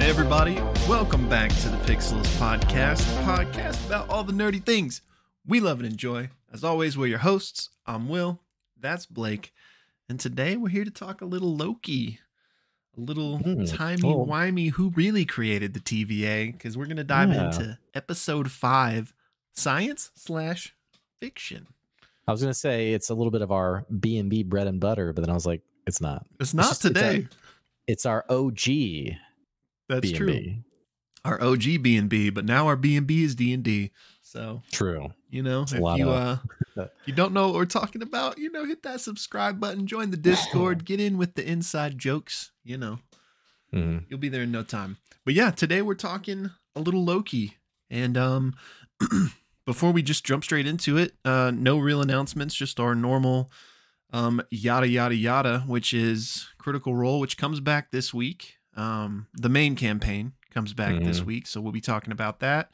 [0.00, 0.54] Everybody,
[0.88, 5.00] welcome back to the Pixels Podcast, podcast about all the nerdy things
[5.46, 6.28] we love and enjoy.
[6.52, 7.70] As always, we're your hosts.
[7.86, 8.40] I'm Will,
[8.78, 9.54] that's Blake,
[10.08, 12.20] and today we're here to talk a little Loki,
[12.98, 14.26] little Hmm, timey cool.
[14.26, 17.46] wimey who really created the TVA, because we're gonna dive Yeah.
[17.46, 19.12] into episode five,
[19.54, 20.74] science slash
[21.20, 21.66] fiction.
[22.26, 24.80] I was gonna say it's a little bit of our B and B bread and
[24.80, 26.26] butter, but then I was like, it's not.
[26.40, 27.28] It's not just- it's today.
[27.86, 29.16] It's our OG
[29.88, 30.54] That's B and true.
[31.24, 33.90] Our OG B and B, but now our B and B is D and D.
[34.28, 35.08] So True.
[35.30, 36.40] You know, It's if you of-
[36.76, 40.10] uh you don't know what we're talking about, you know, hit that subscribe button, join
[40.10, 42.98] the Discord, get in with the inside jokes, you know.
[43.72, 44.04] Mhm.
[44.08, 44.98] You'll be there in no time.
[45.24, 47.56] But yeah, today we're talking a little Loki.
[47.90, 48.54] And um
[49.64, 53.50] before we just jump straight into it, uh no real announcements, just our normal
[54.12, 58.58] um yada yada yada, which is Critical Role, which comes back this week.
[58.76, 61.24] Um the main campaign comes back this Mhm.
[61.26, 62.70] week, so we'll be talking about that.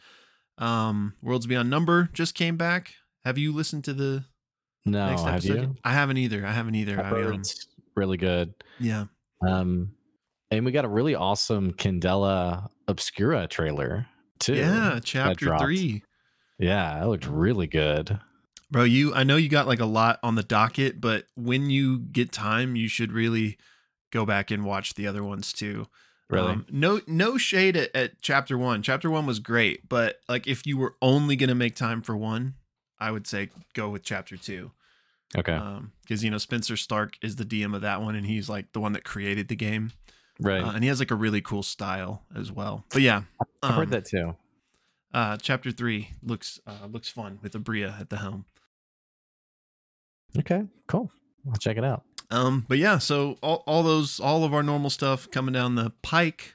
[0.58, 2.94] Um Worlds Beyond Number just came back.
[3.24, 4.24] Have you listened to the
[4.84, 5.61] No, next have episode?
[5.62, 5.77] you?
[5.84, 6.46] I haven't either.
[6.46, 7.00] I haven't either.
[7.00, 8.55] I've I, um, it's really good.
[8.78, 9.06] yeah.
[9.46, 9.92] Um,
[10.50, 14.06] and we got a really awesome Candela Obscura trailer
[14.38, 14.55] too.
[14.55, 16.02] Yeah, chapter 3.
[16.58, 18.20] Yeah, that looked really good.
[18.70, 21.98] Bro, you I know you got like a lot on the docket, but when you
[22.00, 23.58] get time, you should really
[24.12, 25.86] go back and watch the other ones too.
[26.30, 26.53] Really.
[26.53, 28.83] Um, no no shade at, at chapter 1.
[28.83, 32.17] Chapter 1 was great, but like if you were only going to make time for
[32.17, 32.55] one,
[32.98, 34.70] I would say go with chapter 2.
[35.39, 35.52] okay.
[35.52, 38.72] Um cuz you know Spenser Starke is the DM of that one and he's like
[38.72, 39.92] the one that created the game.
[40.41, 40.62] right.
[40.62, 42.84] Uh, and he has like a really cool style as well.
[42.91, 43.22] But yeah.
[43.62, 44.34] I've um, heard that too.
[45.12, 48.47] Uh, chapter three looks uh, looks fun with Aabria at the helm.
[50.36, 51.12] Okay, cool.
[51.46, 52.02] I'll check it out.
[52.30, 55.90] Um, but yeah, so all, all those all of our normal stuff coming down the
[56.02, 56.55] pike,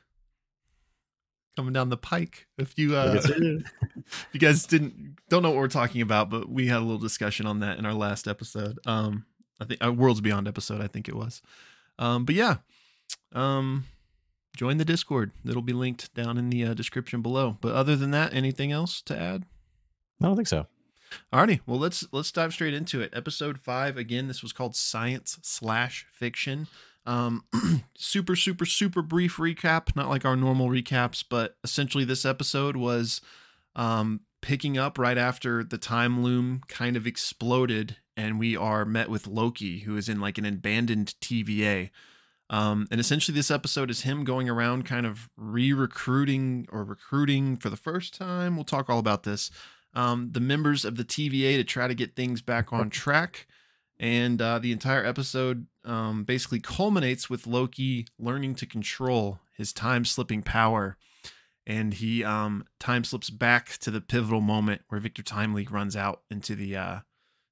[1.56, 2.47] coming down the pike.
[2.57, 3.63] If you uh, you.
[3.96, 6.97] if you guys didn't don't know what we're talking about, but we had a little
[6.97, 8.79] discussion on that in our last episode.
[8.85, 9.25] Um,
[9.59, 11.41] I think our Worlds Beyond episode, I think it was.
[11.97, 12.58] Um, but yeah,
[13.34, 13.85] um,
[14.56, 15.31] join the Discord.
[15.46, 17.58] It'll be linked down in the uh, description below.
[17.62, 19.46] But other than that, anything else to add?
[20.22, 20.68] I don't think so.
[21.34, 23.14] Alrighty, well let's let's dive straight into it.
[23.14, 24.28] Episode five again.
[24.28, 26.68] This was called Science slash Fiction.
[27.06, 27.44] Um,
[27.97, 33.22] super super super brief recap, not like our normal recaps, but essentially this episode was
[33.75, 39.09] um, picking up right after the time loom kind of exploded, and we are met
[39.09, 41.90] with Loki, who is in like an abandoned TVA.
[42.52, 47.58] Um, and essentially, this episode is him going around kind of re recruiting or recruiting
[47.58, 48.56] for the first time.
[48.56, 49.52] We'll talk all about this
[49.94, 53.47] um, the members of the TVA to try to get things back on track.
[54.00, 60.05] And uh, the entire episode um, basically culminates with Loki learning to control his time
[60.05, 60.95] slipping power.
[61.67, 66.22] And he um, time slips back to the pivotal moment where Victor Timely runs out
[66.31, 66.99] into the uh,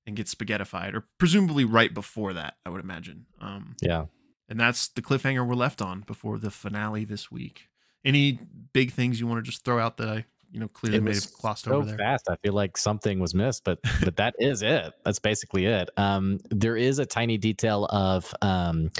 [0.07, 3.25] and gets spaghettified, or presumably right before that, I would imagine.
[3.41, 4.05] Um, Yeah.
[4.47, 7.67] and that's the cliffhanger we're left on before the finale this week.
[8.05, 8.39] Any
[8.71, 11.13] big things you want to just throw out that I, you know, clearly it may
[11.13, 11.97] have glossed so over there?
[11.97, 12.29] fast.
[12.29, 14.93] I feel like something was missed, but but that is it.
[15.03, 15.89] That's basically it.
[15.97, 18.91] Um, there is a tiny detail of um,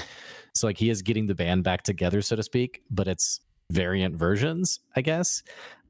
[0.54, 4.16] so like he is getting the band back together, so to speak, but it's variant
[4.16, 5.42] versions, I guess.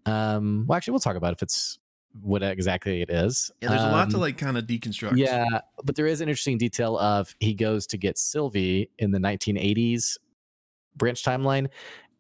[0.06, 1.78] Um, well, actually, we'll talk about if it's
[2.22, 3.50] what exactly it is.
[3.60, 5.16] Yeah, there's a lot to Um, like kind of deconstruct.
[5.16, 9.18] Yeah, but there is an interesting detail of he goes to get Sylvie in the
[9.18, 10.16] 1980s
[10.96, 11.68] branch timeline,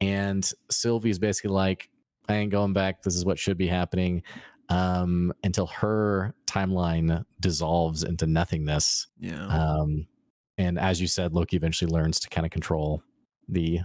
[0.00, 1.88] and Sylvie's basically like,
[2.28, 3.02] "I ain't going back.
[3.02, 4.22] This is what should be happening."
[4.70, 9.06] Um, until her timeline dissolves into nothingness.
[9.18, 9.46] yeah.
[9.46, 10.06] Um,
[10.58, 13.02] and as you said, Loki eventually learns to kind of control
[13.48, 13.80] the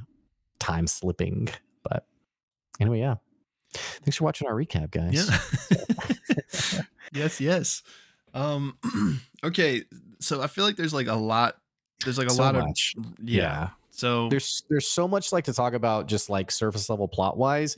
[0.59, 1.47] time slipping.
[1.83, 2.05] But
[2.81, 3.15] anyway, yeah.
[3.73, 5.29] Thanks for watching our recap, guys.
[5.29, 6.81] Yeah.
[7.13, 7.83] yes, yes.
[8.33, 8.77] Um
[9.43, 9.83] okay,
[10.19, 11.55] so I feel like there's like a lot
[12.03, 12.95] there's like a So lot much.
[12.97, 13.41] of yeah.
[13.41, 13.69] yeah.
[13.91, 17.77] So there's there's so much like to talk about just like surface level plot wise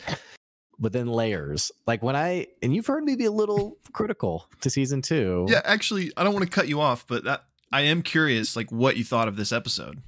[0.80, 1.72] but then layers.
[1.88, 5.45] Like when i and you've heard me be a little critical to season two.
[5.48, 8.72] Yeah, actually I don't want to cut you off, but that I am curious like
[8.72, 10.01] what you thought of this episode.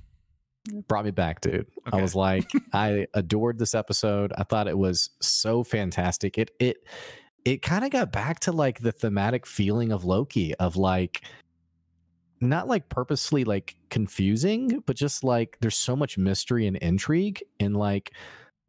[0.87, 1.67] brought me back dude.
[1.91, 4.33] I was like i adored this episode.
[4.37, 6.37] I thought it was so fantastic.
[6.37, 6.77] It it
[7.45, 11.21] it kind of got back to like the thematic feeling of loki of like
[12.39, 17.75] not like purposely like confusing but just like there's so much mystery and intrigue and
[17.75, 18.13] like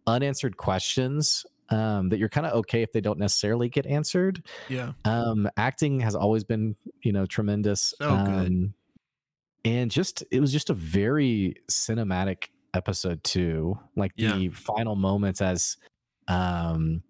[0.07, 4.43] unanswered questions um, that you're kind of okay if they don't necessarily get answered.
[4.69, 4.93] Yeah.
[5.05, 7.95] Um, acting has always been, you know, tremendous.
[8.01, 8.47] So good.
[8.47, 8.75] um,
[9.65, 13.79] And just it was just a very cinematic episode too.
[13.97, 14.37] Like Yeah.
[14.37, 15.77] the final moments as
[16.29, 17.03] um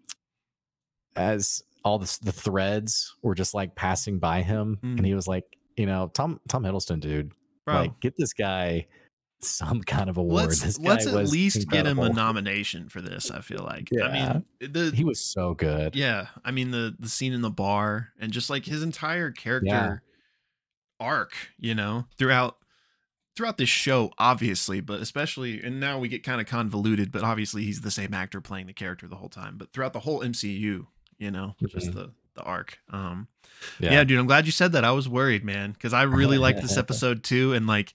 [1.16, 4.99] as all the, the threads were just like passing by him Mm.
[4.99, 5.44] and he was like,
[5.76, 7.32] you know, Tom Tom Hiddleston, dude,
[7.64, 8.87] Bro, like get this guy
[9.40, 10.46] some kind of award.
[10.46, 13.31] let's this guy let's at least get him a nomination for this.
[13.31, 13.88] I feel like.
[13.93, 14.06] Yeah.
[14.06, 15.94] I mean, the He was so good.
[15.94, 20.02] yeah, I mean the the scene in the bar and just like his entire character
[21.00, 22.56] arc, you know, throughout
[23.37, 27.62] throughout this show, obviously, but especially and now we get kind of convoluted, but obviously
[27.62, 29.56] he's the same actor playing the character the whole time.
[29.56, 30.87] But throughout the whole MCU,
[31.19, 31.94] you know, just Mhm.
[31.94, 32.79] the the arc.
[32.91, 33.29] Um
[33.79, 34.02] yeah.
[34.05, 34.84] dude, I'm glad you said that.
[34.84, 37.93] I was worried, man, because I really liked this episode too, and like.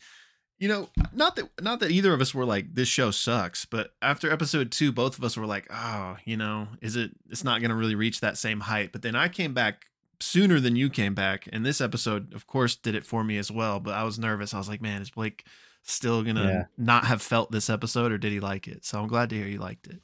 [0.64, 3.92] You know, not that not that either of us were like this show sucks, but
[4.02, 7.60] after episode 2 both of us were like, "Oh, you know, is it it's not
[7.60, 9.88] going to really reach that same height." But then I came back
[10.22, 13.52] sooner than you came back, and this episode of course did it for me as
[13.52, 14.54] well, but I was nervous.
[14.54, 15.46] I was like, "Man, is Blake
[15.82, 16.64] still going to Yeah.
[16.78, 19.48] not have felt this episode or did he like it?" So I'm glad to hear
[19.48, 20.02] you liked it.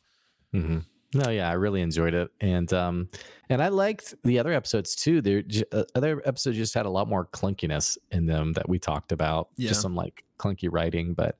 [0.51, 0.79] hmm
[1.13, 3.09] No, yeah, I really enjoyed it, and um,
[3.49, 5.21] and I liked the other episodes too.
[5.21, 5.41] There,
[5.71, 9.49] uh, other episodes just had a lot more clunkiness in them that we talked about.
[9.57, 9.69] Yeah.
[9.69, 11.37] Just some like clunky writing, but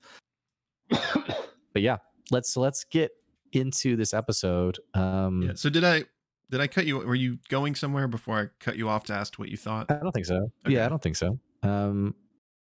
[0.89, 1.97] but yeah,
[2.31, 3.11] let's let's get
[3.51, 4.79] into this episode.
[4.95, 5.51] Um, Yeah.
[5.55, 6.05] So did I
[6.49, 9.37] did I cut you were you going somewhere before I cut you off to ask
[9.37, 9.91] what you thought?
[9.91, 10.51] I don't think so.
[10.65, 10.75] Okay.
[10.75, 11.37] Yeah, I don't think so.
[11.61, 12.15] Um,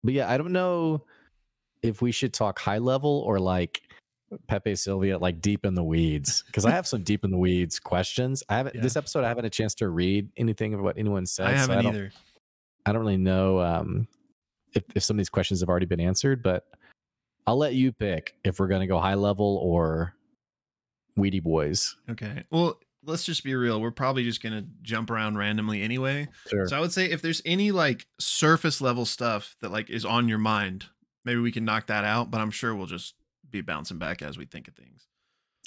[0.02, 1.04] but yeah, I don't know
[1.82, 3.82] if we should talk high level or like
[4.48, 7.78] Pepe Silvia, like deep in the weeds, because I have some deep in the weeds
[7.78, 8.42] questions.
[8.48, 8.82] I haven't Yeah.
[8.82, 9.24] this episode.
[9.24, 11.46] I haven't a chance to read anything of what anyone said.
[11.46, 12.12] I haven't don't, either.
[12.84, 14.08] I don't really know um,
[14.72, 16.66] if if some of these questions have already been answered, but
[17.46, 20.14] I'll let you pick if we're going to go high level or
[21.16, 21.96] weedy boys.
[22.10, 22.44] Okay.
[22.50, 23.80] Well, let's just be real.
[23.80, 26.26] We're probably just going to jump around randomly anyway.
[26.48, 26.66] Sure.
[26.66, 30.28] So I would say if there's any like surface level stuff that like is on
[30.28, 30.86] your mind,
[31.24, 33.14] maybe we can knock that out, but I'm sure we'll just
[33.56, 35.06] be bouncing back as we think of things.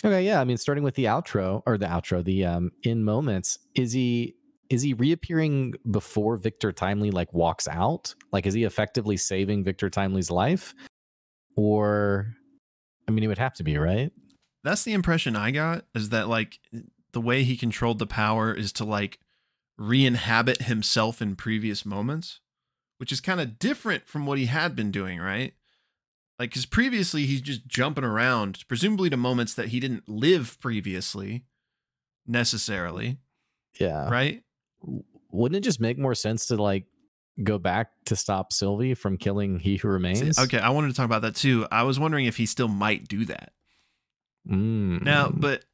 [0.04, 0.40] Okay, yeah.
[0.40, 4.36] I mean, starting with the outro or the outro, the um in moments, is he
[4.70, 8.14] is he reappearing before Victor Timely like walks out?
[8.32, 10.74] Like, is he effectively saving Victor Timely's life?
[11.56, 12.36] Or
[13.08, 14.12] I mean, it would have to be, right?
[14.64, 16.60] That's the impression I got is that like
[17.12, 19.20] the way he controlled the power is to like
[19.78, 22.40] re-inhabit himself in previous moments,
[22.98, 25.54] which is kind of different from what he had been doing, right?
[26.40, 31.44] Like cuz previously he's just jumping around presumably to moments that he didn't live previously
[32.26, 33.18] necessarily,
[33.80, 34.10] Yeah.
[34.10, 34.44] right?
[35.32, 36.86] Wouldn't it just make more sense to like
[37.44, 40.38] go back to stop Sylvie from killing he who remains?
[40.38, 41.68] See, okay, I wanted to talk about that too.
[41.72, 43.52] I was wondering if he still might do that.
[44.50, 45.04] Mm.
[45.04, 45.66] Now, but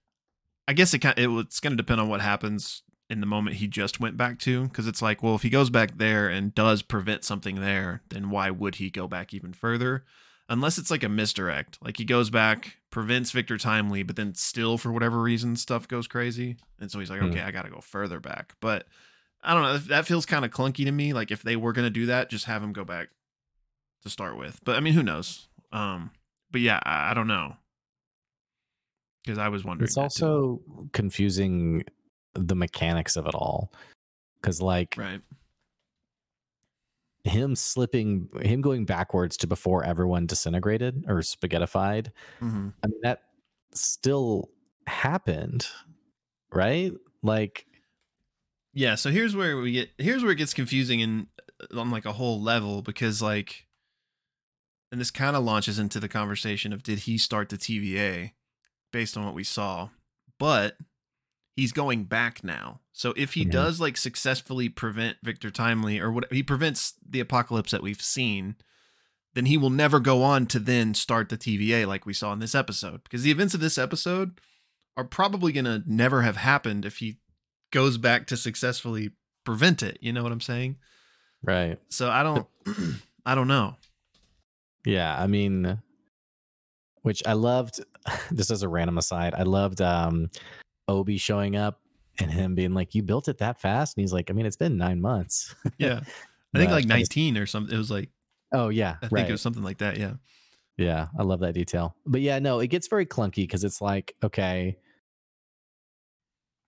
[0.67, 3.27] I guess it kind of, it, it's going to depend on what happens in the
[3.27, 6.27] moment he just went back to because it's like, well, if he goes back there
[6.27, 10.03] and does prevent something there, then why would he go back even further?
[10.47, 14.77] Unless it's like a misdirect, like he goes back, prevents Victor Timely, but then still
[14.77, 17.27] for whatever reason stuff goes crazy, and so he's like, Hmm.
[17.31, 18.53] okay, I got to go further back.
[18.61, 18.85] But
[19.43, 21.13] I don't know, that feels kind of clunky to me.
[21.13, 23.09] Like if they were going to do that, just have him go back
[24.03, 24.59] to start with.
[24.63, 25.47] But I mean, who knows?
[25.71, 26.11] Um,
[26.51, 27.55] but yeah, I, I don't know
[29.23, 29.85] because I was wondering.
[29.85, 30.25] it's that too.
[30.25, 30.61] also
[30.93, 31.83] confusing
[32.35, 33.71] the mechanics of it all.
[34.43, 35.21] Cause like right.
[37.25, 43.23] Him slipping him going backwards to before everyone disintegrated or spaghettified hmm i mean that
[43.73, 44.49] still
[44.87, 45.67] happened
[46.51, 47.65] right like
[48.73, 48.95] Yeah.
[48.95, 51.27] So here's where we get here's where it gets confusing in
[51.75, 53.65] on like a whole level because like,
[54.91, 58.31] and this kind of launches into the conversation of did he start the TVA
[58.91, 59.89] based on what we saw,
[60.37, 60.77] but
[61.55, 62.81] he's going back now.
[62.91, 63.51] So if he Mhm.
[63.51, 68.55] does like successfully prevent Victor Timely or what he prevents the apocalypse that we've seen,
[69.33, 72.39] then he will never go on to then start the TVA like we saw in
[72.39, 74.39] this episode because the events of this episode
[74.97, 77.17] are probably going to never have happened if he
[77.71, 79.11] goes back to successfully
[79.43, 79.97] prevent it.
[80.01, 80.77] You know what I'm saying?
[81.43, 82.47] right So I don't,
[83.25, 83.75] I don't know.
[84.85, 85.81] yeah i mean
[87.01, 87.79] which i loved
[88.35, 90.29] just as a random aside i loved um
[90.87, 91.81] obi showing up
[92.19, 94.55] and him being like you built it that fast and he's like i mean it's
[94.55, 96.01] been nine months Yeah.
[96.55, 97.73] I think like 19 or something.
[97.75, 98.09] It was like,
[98.53, 99.97] oh yeah I think right it was something like that.
[99.97, 100.13] Yeah.
[100.77, 101.95] Yeah, I love that detail.
[102.05, 104.77] But yeah, no, it gets very clunky because it's like, okay,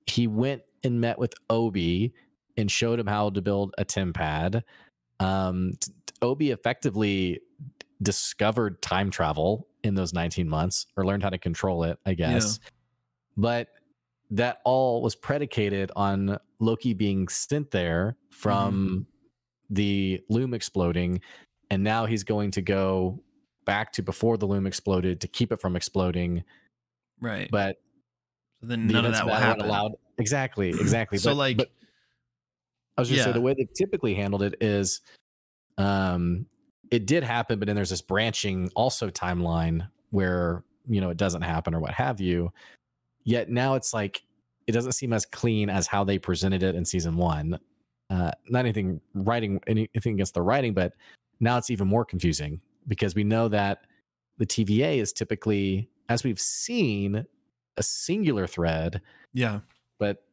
[0.06, 2.14] he went and met with Obi
[2.56, 4.64] and showed him how to build a TemPad.
[5.20, 5.74] Um,
[6.22, 7.42] Obi effectively
[8.02, 12.60] discovered time travel in those 19 months or learned how to control it, I guess.
[13.36, 13.68] But
[14.32, 19.08] that all was predicated on Loki being sent there from
[19.70, 21.22] the loom exploding,
[21.70, 23.22] and now he's going to go
[23.66, 26.44] back to before the loom exploded to keep it from exploding.
[27.20, 27.50] Right.
[27.52, 27.78] But
[28.62, 29.66] so then the none of that will happen.
[29.66, 31.18] allowed exactly, exactly.
[31.18, 31.70] So but, like but
[32.98, 35.02] I was just say the way they typically handled it is,
[35.78, 36.48] um,
[36.90, 41.44] it did happen, but then there's this branching also timeline where you know it doesn't
[41.44, 42.52] happen or what have you.
[43.28, 44.24] Yet now it's like
[44.68, 47.60] it doesn't seem as clean as how they presented it in season one.
[48.10, 50.94] Uh, not anything writing anything against the writing, but
[51.42, 53.82] now it's even more confusing because we know that
[54.38, 57.26] the TVA is typically, as we've seen,
[57.76, 59.02] a singular thread,
[59.34, 59.60] yeah.
[60.00, 60.24] but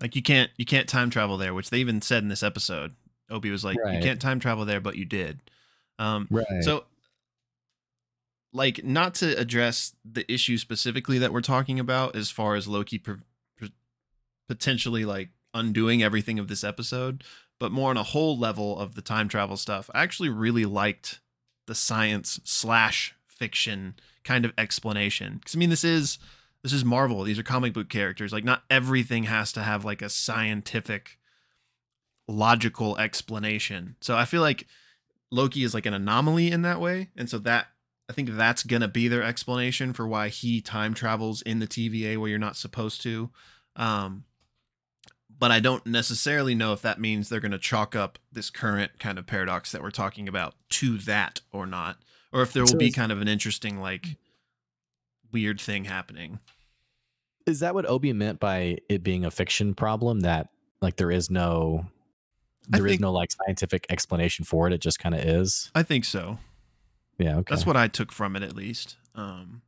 [0.00, 2.96] Like you can't you can't time travel there, which they even said in this episode.
[3.30, 5.40] Obi was like, "You can't time travel there, but you did."
[6.00, 6.44] Um, right.
[6.62, 6.86] So,
[8.52, 13.02] like, not to address the issue specifically that we're talking about, as far as Loki
[14.48, 17.22] potentially like undoing everything of this episode,
[17.58, 19.88] but more on a whole level of the time travel stuff.
[19.94, 21.20] I actually really liked
[21.66, 26.18] the science slash fiction kind of explanation because I mean, this is
[26.62, 27.22] this is Marvel.
[27.22, 28.32] These are comic book characters.
[28.32, 31.18] Like, not everything has to have like a scientific,
[32.28, 33.96] logical explanation.
[34.00, 34.66] So I feel like
[35.30, 37.10] Loki is like an anomaly in that way.
[37.16, 37.68] And so that
[38.10, 42.18] I think that's gonna be their explanation for why he time travels in the TVA
[42.18, 43.30] where you're not supposed to.
[43.76, 44.24] Um
[45.38, 49.18] but I don't necessarily know if that means they're gonna chalk up this current kind
[49.18, 51.96] of paradox that we're talking about to that or not.
[52.32, 54.16] Or if there will So be kind of an interesting like
[55.32, 56.40] weird thing happening.
[57.46, 60.20] is that what Obi meant by it being a fiction problem?
[60.20, 60.48] That
[60.82, 61.86] like there is no,
[62.68, 64.72] there is think- no like scientific explanation for it.
[64.72, 65.70] It just kind of is.
[65.74, 66.38] I think so.
[67.20, 67.36] Yeah.
[67.36, 67.54] Okay.
[67.54, 68.96] That's what I took from it at least.
[69.14, 69.62] Um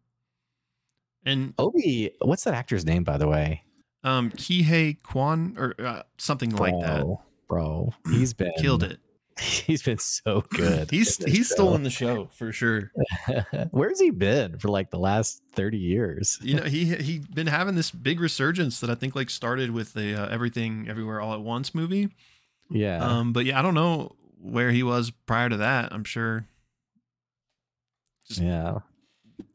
[1.25, 2.11] and Obi.
[2.21, 3.63] What's that actor's name, by the way?
[4.05, 7.03] um Ke Huy Quan or uh, something like that.
[7.03, 8.99] Bro, Bro, he's been Killed it.
[9.39, 10.91] He's been so good.
[10.91, 11.55] he's he's show.
[11.55, 12.93] stolen the show for sure.
[13.71, 16.39] Where's he been for like the last thirty years?
[16.43, 19.95] You know, he he been having this big resurgence that I think like started with
[19.95, 22.11] the uh, Everything Everywhere All at Once movie.
[22.71, 22.99] Yeah.
[22.99, 25.95] Um, but yeah, I don't know where he was prior to that.
[25.95, 26.47] I'm sure
[28.37, 28.79] just yeah.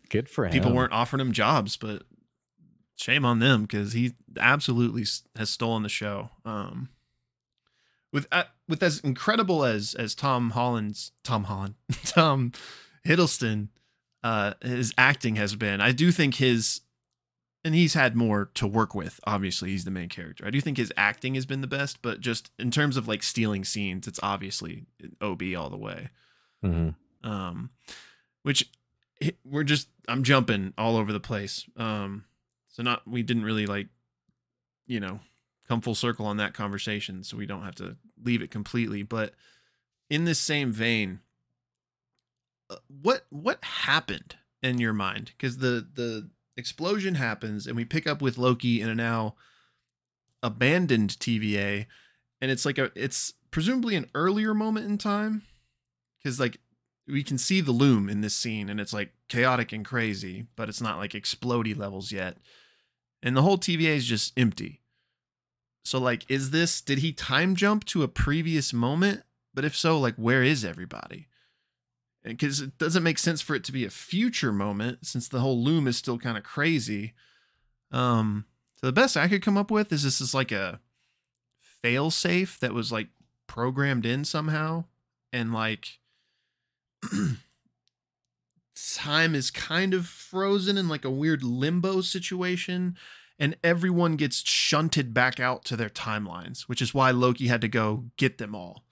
[0.09, 0.51] Good for him.
[0.51, 2.03] people weren't offering him jobs, but
[2.95, 5.03] shame on them because he absolutely
[5.35, 6.29] has stolen the show.
[6.45, 6.89] Um,
[8.13, 12.53] with uh, with as incredible as as Tom Holland's Tom Holland Tom
[13.05, 13.67] Hiddleston,
[14.23, 15.81] uh, his acting has been.
[15.81, 16.81] I do think his
[17.65, 19.19] and he's had more to work with.
[19.25, 20.45] Obviously, he's the main character.
[20.47, 23.23] I do think his acting has been the best, but just in terms of like
[23.23, 24.85] stealing scenes, it's obviously
[25.21, 26.09] Ob all the way
[26.63, 26.95] Mhm.
[27.23, 27.71] um
[28.47, 28.71] which
[29.43, 31.65] we're just i'm jumping all over the place.
[31.75, 32.23] Um
[32.69, 33.87] so not we didn't really like
[34.85, 35.19] you know
[35.67, 39.03] come full circle on that conversation so we don't have to leave it completely.
[39.03, 39.33] But
[40.09, 41.19] in this same vein
[42.69, 45.33] uh, what what happened in your mind?
[45.37, 49.35] Because the the explosion happens and we pick up with loki in a now
[50.41, 51.85] abandoned tva
[52.39, 55.41] and it's like a it's presumably an earlier moment in time?
[56.23, 56.59] Because like
[57.07, 60.69] we can see the loom in this scene and it's like chaotic and crazy but
[60.69, 62.37] it's not like explody levels yet.
[63.23, 64.81] And the whole tva is just empty.
[65.83, 69.23] So like is this did he time jump to a previous moment?
[69.53, 71.27] But if so like where is everybody?
[72.23, 75.63] Because it doesn't make sense for it to be a future moment since the whole
[75.63, 77.13] loom is still kind of crazy.
[77.91, 78.45] Um
[78.75, 80.79] so the best i could come up with is this is like a
[81.61, 83.07] fail safe that was like
[83.47, 84.83] programmed in somehow
[85.31, 85.99] and like
[88.97, 92.97] time is kind of frozen in like a weird limbo situation
[93.39, 97.67] and everyone gets shunted back out to their timelines which is why loki had to
[97.67, 98.83] go get them all.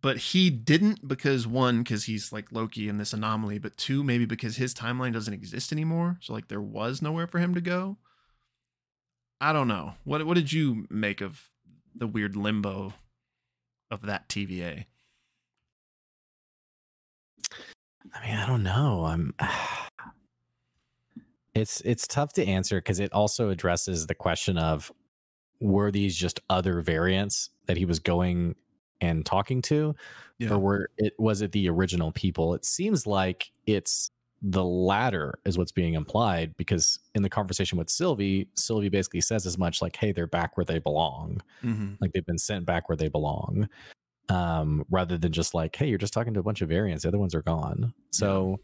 [0.00, 4.24] But he didn't because one because he's like loki in this anomaly but two maybe
[4.24, 7.98] because his timeline doesn't exist anymore so like there was nowhere for him to go.
[9.40, 9.94] I don't know.
[10.04, 11.50] What what did you make of
[11.94, 12.94] the weird limbo
[13.90, 14.86] of that tva
[18.14, 19.04] I mean, I don't know.
[19.06, 19.34] I'm.
[21.54, 24.90] It's it's tough to answer because it also addresses the question of
[25.60, 28.54] were these just other variants that he was going
[29.02, 29.94] and talking to,
[30.38, 30.52] Yeah.
[30.52, 32.54] or were it was it the original people?
[32.54, 37.90] It seems like it's the latter is what's being implied because in the conversation with
[37.90, 41.94] Sylvie, Sylvie basically says as much like, "Hey, they're back where they belong." mm-hmm.
[42.00, 43.68] like they've been sent back where they belong
[44.28, 47.08] um rather than just like hey you're just talking to a bunch of variants the
[47.08, 48.58] other ones are gone so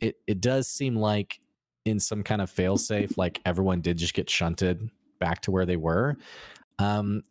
[0.00, 1.40] it it does seem like
[1.84, 5.66] in some kind of fail safe like everyone did just get shunted back to where
[5.66, 6.16] they were.
[6.78, 7.22] Um,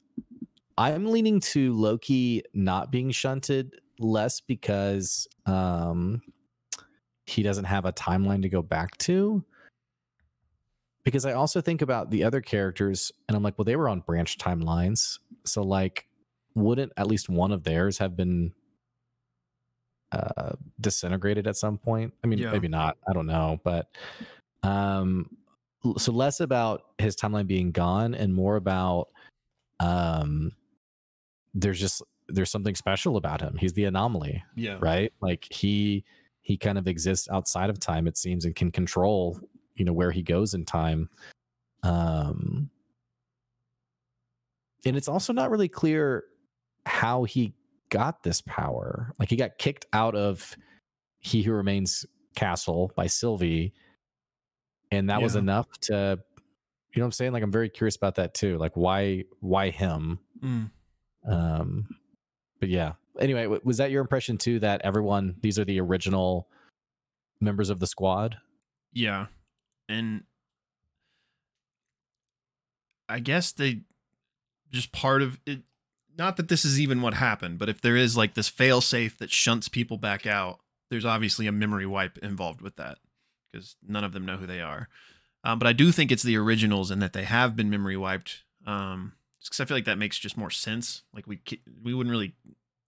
[0.77, 6.21] I'm leaning to Loki not being shunted less because um,
[7.25, 9.43] he doesn't have a timeline to go back to.
[11.03, 14.01] Because I also think about the other characters and I'm like, well, they were on
[14.01, 15.19] branch timelines.
[15.45, 16.06] So, like,
[16.57, 18.51] wouldn't at least one of theirs have been
[20.11, 22.13] uh, disintegrated at some point?
[22.23, 22.51] I mean, Yeah.
[22.51, 22.97] maybe not.
[23.07, 23.59] I don't know.
[23.63, 23.87] But
[24.63, 25.29] um,
[25.97, 29.09] so less about his timeline being gone and more about
[29.79, 30.51] um,
[31.53, 33.55] there's just there's something special about him.
[33.57, 34.77] He's the anomaly, Yeah.
[34.81, 35.13] right?
[35.21, 36.03] Like he
[36.41, 39.39] he kind of exists outside of time, it seems, and can control
[39.75, 41.09] you know where he goes in time.
[41.83, 42.69] Um,
[44.85, 46.25] and it's also not really clear
[46.87, 47.53] how he
[47.89, 49.13] got this power.
[49.19, 50.55] Like he got kicked out of
[51.19, 53.73] He Who Remains castle by Sylvie,
[54.91, 56.19] and that was enough to
[56.93, 57.31] you know what I'm saying?
[57.33, 58.57] Like I'm very curious about that too.
[58.57, 60.19] Like why why him?
[60.43, 60.71] Mm.
[61.29, 61.87] Um
[62.59, 62.93] but yeah.
[63.19, 66.47] Anyway, was that your impression too that everyone these are the original
[67.39, 68.37] members of the squad?
[68.93, 69.27] Yeah.
[69.89, 70.23] And
[73.09, 73.81] I guess they
[74.71, 75.61] just part of it
[76.17, 79.17] not that this is even what happened, but if there is like this fail safe
[79.17, 80.59] that shunts people back out,
[80.89, 82.97] there's obviously a memory wipe involved with that
[83.51, 84.89] because none of them know who they are.
[85.43, 88.43] Um, but I do think it's the originals and that they have been memory wiped.
[88.65, 91.03] Um, because I feel like that makes just more sense.
[91.13, 91.39] Like we
[91.81, 92.33] we wouldn't really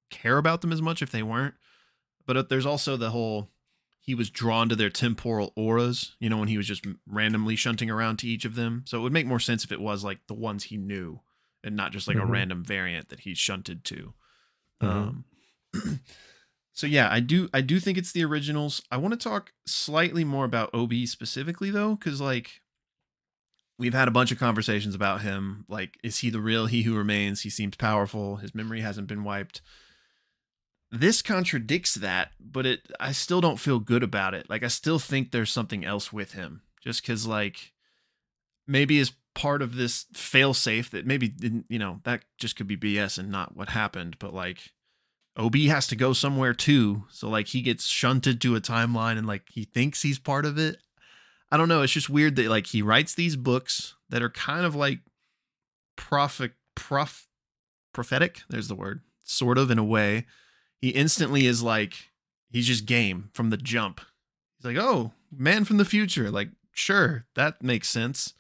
[0.09, 1.55] care about them as much if they weren't.
[2.25, 3.49] But uh, there's also the whole
[4.01, 7.89] he was drawn to their temporal auras, you know, when he was just randomly shunting
[7.89, 8.83] around to each of them.
[8.87, 11.21] So it would make more sense if it was like the ones he knew
[11.63, 12.29] and not just like a Mhm.
[12.29, 14.13] random variant that he shunted to.
[14.81, 14.87] Mhm.
[14.87, 15.25] Um,
[16.73, 18.81] so yeah, I do I do think it's the originals.
[18.91, 22.61] I want to talk slightly more about OB specifically though, because like
[23.77, 25.63] we've had a bunch of conversations about him.
[25.69, 27.41] Like, is he the real he who remains?
[27.41, 28.37] He seems powerful.
[28.37, 29.61] His memory hasn't been wiped.
[30.91, 34.49] This contradicts that, but it I still don't feel good about it.
[34.49, 36.61] Like I still think there's something else with him.
[36.83, 37.73] Just cause like
[38.67, 42.67] maybe as part of this fail safe that maybe didn't, you know, that just could
[42.67, 44.71] be BS and not what happened, but like
[45.37, 47.05] OB has to go somewhere too.
[47.09, 50.57] So like he gets shunted to a timeline and like he thinks he's part of
[50.57, 50.77] it.
[51.51, 51.81] I don't know.
[51.81, 54.99] It's just weird that like he writes these books that are kind of like
[55.95, 57.27] prophet prof
[57.93, 58.41] prophetic.
[58.49, 59.01] There's the word.
[59.23, 60.25] Sort of in a way.
[60.81, 62.09] He instantly is like
[62.49, 64.01] he's just game from the jump.
[64.57, 68.33] He's like, "Oh, man from the future." Like, sure, that makes sense.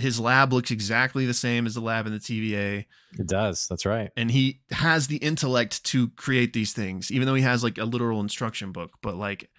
[0.00, 2.86] His lab looks exactly the same as the lab in the TVA
[3.18, 3.66] It does.
[3.68, 4.10] That's right.
[4.16, 7.84] and he has the intellect to create these things even though he has like a
[7.84, 8.92] literal instruction book.
[9.02, 9.50] But like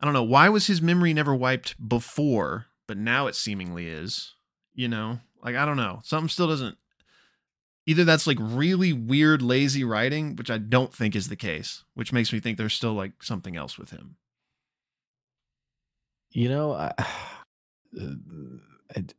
[0.00, 0.22] i don't know.
[0.24, 4.34] Why was his memory never wiped before but now it seemingly is?
[4.74, 5.20] You know?
[5.42, 6.00] Like i don't know.
[6.04, 6.76] Something still doesn't
[7.84, 12.12] either that's like really weird lazy writing which i don't think is the case which
[12.12, 14.16] makes me think there's still like something else with him.
[16.30, 17.04] You know, I, uh,
[17.92, 18.18] it,
[18.96, 19.14] it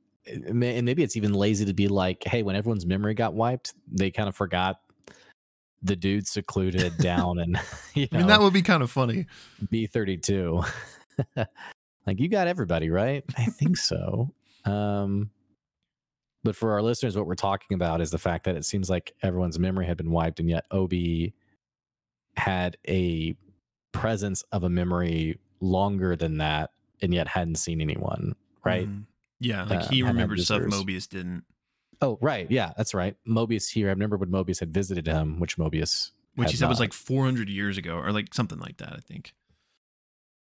[0.53, 3.73] may, and maybe it's even lazy to be like, hey, when everyone's memory got wiped,
[3.91, 4.79] they kind of forgot
[5.81, 7.59] the dude secluded down and
[7.93, 9.25] you i mean that would be kind of funny
[9.69, 10.63] B thirty two.
[12.05, 13.23] Like you got everybody right.
[13.37, 14.33] I think so.
[14.65, 15.29] Um,
[16.43, 19.13] but for our listeners, what we're talking about is the fact that it seems like
[19.21, 21.33] everyone's memory had been wiped, and yet Obi
[22.35, 23.35] had a
[23.93, 28.35] presence of a memory longer than that, and yet hadn't seen anyone.
[28.65, 28.87] Right.
[28.87, 29.05] Mhm.
[29.39, 31.43] Yeah like Uh, he remembered stuff mobius didn't
[32.01, 32.51] Oh, right.
[32.51, 33.15] Yeah, that's right.
[33.25, 33.87] Mobius here.
[33.87, 36.11] I remember when Mobius had visited him, which Mobius.
[36.35, 39.33] which he said was like 400 years ago or like something like that i think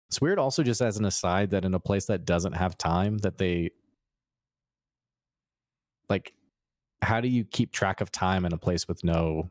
[0.09, 3.19] It's weird, also, just as an aside, that in a place that doesn't have time,
[3.19, 3.71] that they
[6.09, 6.33] like,
[7.01, 9.49] how do you keep track of time in a place with no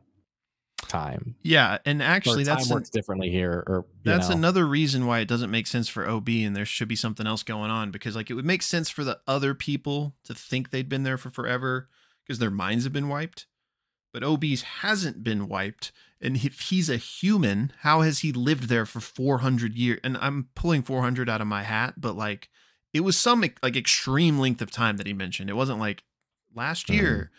[0.87, 1.35] time?
[1.43, 4.35] yeah and actually that's an- works differently here, or That's know.
[4.35, 7.43] another reason why it doesn't make sense for OB and there should be something else
[7.43, 10.89] going on because like it would make sense for the other people to think they'd
[10.89, 11.89] been there for forever
[12.25, 13.45] because their minds have been wiped.
[14.13, 18.85] But OB's hasn't been wiped and if he's a human, how has he lived there
[18.87, 19.99] for 400 years?
[20.03, 22.49] And I'm pulling 400 out of my hat, but like
[22.93, 25.49] it was some like extreme length of time that he mentioned.
[25.49, 26.03] It wasn't like
[26.55, 26.95] last Mhm.
[26.95, 27.31] year.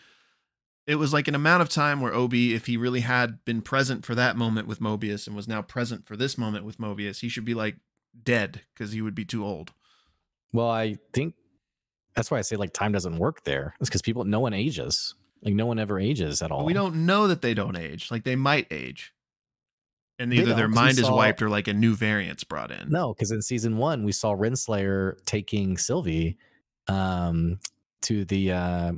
[0.89, 4.03] It was like an amount of time where OB, if he really had been present
[4.03, 7.29] for that moment with Mobius and was now present for this moment with Mobius, he
[7.29, 7.75] should be like
[8.23, 9.71] dead because he would be too old.
[10.51, 11.35] Well, I think
[12.15, 13.75] that's why I say like time doesn't work there.
[13.79, 15.13] It's because people, no one ages.
[15.43, 16.65] Like no one ever ages at all.
[16.65, 18.09] We don't know that they don't age.
[18.09, 19.13] Like they might age.
[20.17, 22.89] And either their mind is wiped or like a new variant's brought in.
[22.89, 26.37] No, because in season one we saw Renslayer taking Sylvie,
[26.87, 27.59] um,
[28.01, 28.91] to the uh,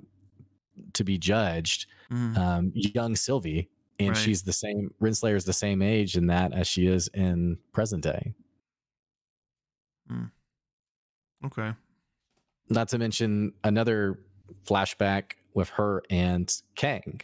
[0.94, 4.18] to be judged, Mm, um, young Sylvie, and Right.
[4.18, 4.94] she's the same.
[5.02, 8.34] Renslayer is the same age in that as she is in present day.
[11.46, 11.74] okay.
[12.70, 14.20] Not to mention another
[14.66, 17.22] flashback with her and Kang,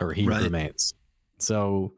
[0.00, 0.42] or he Right.
[0.42, 0.94] remains.
[1.38, 1.94] So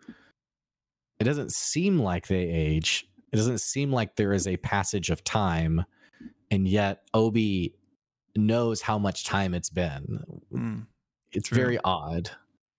[1.18, 3.08] it doesn't seem like they age.
[3.32, 5.84] It doesn't seem like there is a passage of time,
[6.50, 7.74] and yet Obi
[8.36, 10.42] knows how much time it's been.
[10.52, 10.86] Mm,
[11.32, 11.56] It's True.
[11.56, 12.30] very odd.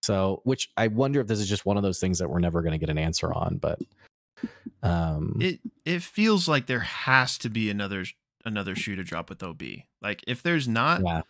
[0.03, 2.61] So, which I wonder if this is just one of those things that we're never
[2.61, 3.57] going to get an answer on.
[3.57, 3.79] But
[4.83, 8.05] um, It it feels like there has to be another
[8.45, 9.61] another shoe to drop with OB.
[10.01, 11.21] Like if there's not, yeah,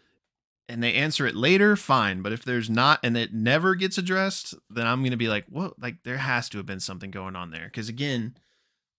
[0.69, 2.21] and they answer it later, fine.
[2.21, 5.79] But if there's not, and it never gets addressed, then I'm gonna be like, what?
[5.81, 7.65] Like there has to have been something going on there.
[7.65, 8.35] Because again,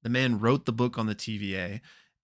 [0.02, 1.80] the man wrote the book on the TVA,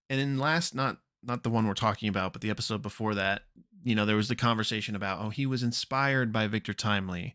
[0.09, 3.43] and in last not not the one we're talking about, but the episode before that,
[3.83, 7.35] you know, there was the conversation about oh he was inspired by Victor Timely,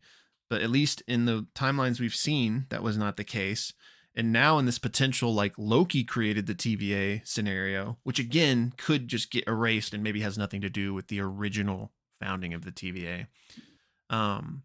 [0.49, 3.73] but at least in the timelines we've seen, that was not the case.
[4.15, 9.31] And now in this potential like Loki created the TVA scenario, which again could just
[9.31, 13.27] get erased and maybe has nothing to do with the original founding of the TVA.
[14.09, 14.63] Um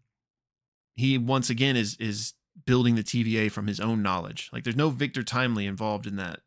[0.95, 2.33] he once again is is
[2.65, 4.49] building the TVA from his own knowledge.
[4.51, 6.39] Like there's no Victor Timely involved in that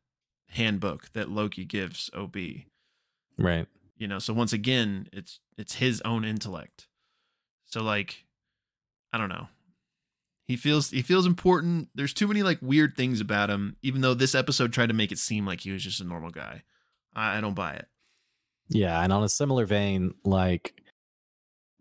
[0.50, 2.36] handbook that Loki gives OB.
[3.38, 3.66] Right.
[3.96, 6.86] You know, so once again, it's it's his own intellect.
[7.66, 8.24] So like
[9.12, 9.48] I don't know.
[10.46, 11.88] He feels he feels important.
[11.94, 15.12] There's too many like weird things about him, even though this episode tried to make
[15.12, 16.62] it seem like he was just a normal guy.
[17.14, 17.86] I, I don't buy it.
[18.68, 20.80] Yeah, and on a similar vein, like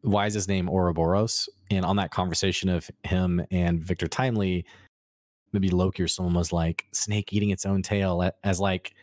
[0.02, 1.50] why is his name Ouroboros?
[1.70, 4.65] And on that conversation of him and Victor Timely,
[5.52, 8.93] maybe Loki or someone was like snake eating its own tail as like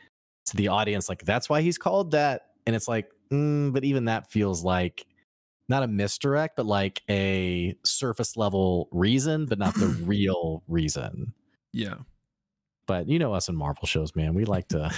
[0.46, 2.48] to the audience, like that's why he's called that.
[2.66, 5.06] And it's like, mm, but even that feels like
[5.68, 11.32] not a misdirect, but like a surface level reason, but not the real reason.
[11.72, 11.94] Yeah.
[12.86, 14.34] But you know us in Marvel shows, man.
[14.34, 14.90] We like to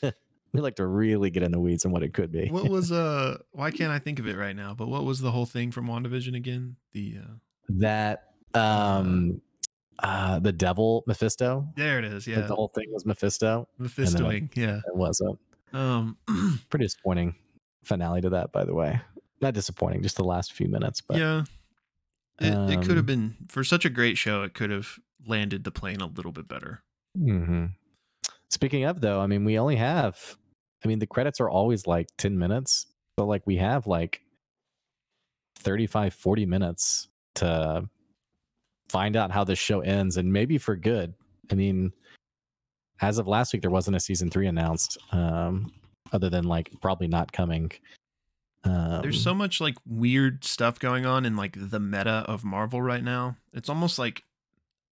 [0.52, 2.48] we like to really get in the weeds on what it could be.
[2.48, 4.74] What was uh why can't I think of it right now?
[4.74, 6.76] But what was the whole thing from WandaVision again?
[6.92, 7.34] The uh
[7.68, 9.40] that um
[10.02, 11.66] uh the devil Mephisto.
[11.76, 12.26] there it is.
[12.26, 12.46] Like Yeah.
[12.46, 13.68] the whole thing was Mephisto.
[13.80, 14.50] Mephistoing.
[14.56, 14.78] Yeah.
[14.86, 15.38] It wasn't.
[15.72, 16.16] Um
[16.70, 17.34] Pretty disappointing
[17.84, 19.00] finale to that, by the way.
[19.40, 21.00] Not disappointing, just the last few minutes.
[21.00, 21.44] But yeah.
[22.40, 24.42] It, it could have um, been for such a great show.
[24.42, 26.82] It could have landed the plane a little bit better.
[27.16, 27.74] Mhm.
[28.50, 30.36] speaking of though, I mean, we only have
[30.84, 32.86] I mean, the credits are always like 10 minutes,
[33.16, 34.22] but like we have like
[35.58, 37.88] 35, 40 minutes to
[38.92, 41.14] find out how this show ends and maybe for good.
[41.50, 41.92] I mean,
[43.00, 45.72] as of last week, there wasn't a season three announced, um,
[46.12, 47.72] other than like probably not coming.
[48.64, 52.82] Um, There's so much like weird stuff going on in like the meta of Marvel
[52.82, 53.36] right now.
[53.54, 54.24] It's almost like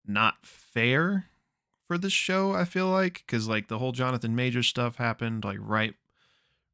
[0.06, 1.26] not fair
[1.86, 5.58] for this show, I feel like, cuz like the whole Jonathan Majors stuff happened like
[5.60, 5.94] right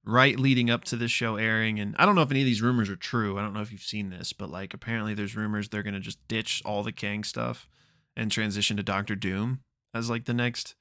[0.06, 2.62] right leading up to this show airing and I don't know if any of these
[2.62, 3.38] rumors are true.
[3.38, 6.00] I don't know if you've seen this, but like apparently there's rumors they're going to
[6.00, 7.68] just ditch all the Kang stuff
[8.16, 9.60] and transition to Doctor Doom
[9.92, 10.76] as like the next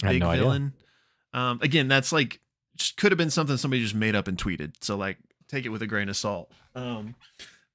[0.00, 0.74] big no villain.
[1.34, 2.40] Um, again, that's like
[2.76, 4.74] just could have been something somebody just made up and tweeted.
[4.80, 6.52] So like take it with a grain of salt.
[6.74, 7.16] Um,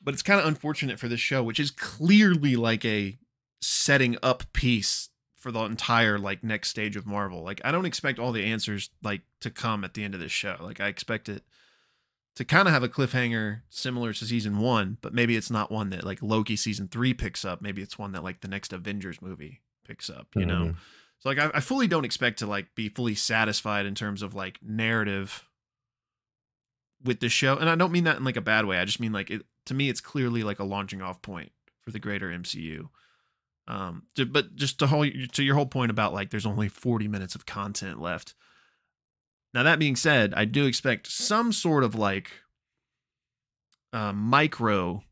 [0.02, 3.18] but it's kind of unfortunate for this show, which is clearly like a
[3.62, 7.44] setting up piece for the entire like next stage of Marvel.
[7.44, 10.32] Like I don't expect all the answers like to come at the end of this
[10.32, 10.58] show.
[10.60, 11.44] Like I expect it
[12.36, 15.92] to kind of have a cliffhanger similar to season one, but maybe it's not one
[15.92, 17.62] that like Loki season three picks up.
[17.62, 20.28] Maybe it's one that like the next Avengers movie picks up.
[20.36, 20.66] You know.
[20.66, 20.76] Mhm.
[21.20, 24.34] So like I, I fully don't expect to like be fully satisfied in terms of
[24.34, 25.48] like narrative
[27.04, 27.58] with the show.
[27.58, 28.80] And I don't mean that in like a bad way.
[28.80, 31.92] I just mean like it to me it's clearly like a launching off point for
[31.92, 32.90] the greater MCU.
[33.68, 37.08] Um to, but just to whole to your whole point about like there's only 40
[37.08, 38.34] minutes of content left.
[39.54, 42.32] Now that being said, I do expect some sort of like
[43.94, 45.04] uh micro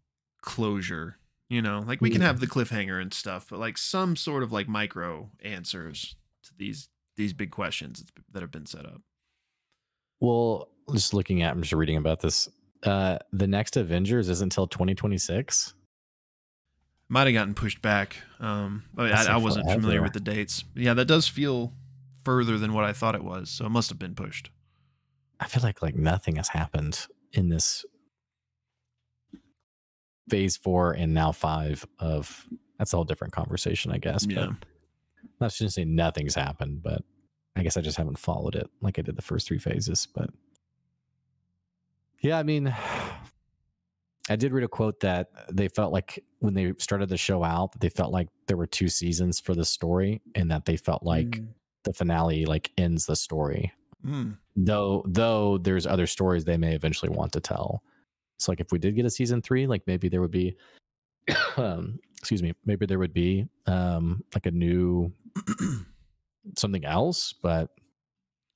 [0.41, 1.17] closure
[1.49, 4.51] you know like we can have the cliffhanger and stuff but like some sort of
[4.51, 9.01] like micro answers to these these big questions that have been set up
[10.19, 12.49] Well, just looking at, I'm just reading about this.
[12.83, 15.73] Uh, the next Avengers isn't until 2026.
[17.09, 20.93] Might have gotten pushed back um I, I, I wasn't familiar with the dates yeah
[20.93, 21.73] that does feel
[22.23, 24.49] further than what i thought it was so it must have been pushed
[25.39, 27.85] I feel like like nothing has happened in this
[30.29, 34.25] phase four and now five of that's a whole different conversation, I guess.
[34.25, 34.47] Yeah.
[34.47, 34.67] But
[35.39, 37.03] not to say nothing's happened, but
[37.55, 40.07] I guess I just haven't followed it like I did the first three phases.
[40.13, 40.29] But
[42.21, 42.73] Yeah, I mean,
[44.29, 47.79] I did read a quote that they felt like when they started the show out,
[47.79, 51.27] they felt like there were two seasons for the story, and that they felt like
[51.27, 51.47] Mm.
[51.83, 53.71] the finale like ends the story.
[54.03, 54.37] Mm.
[54.55, 57.83] Though, though there's other stories they may eventually want to tell.
[58.39, 60.55] So, like, if we did get a season three, like maybe there would be,
[61.57, 65.11] um, excuse me, maybe there would be um like a new
[66.57, 67.33] something else.
[67.33, 67.69] But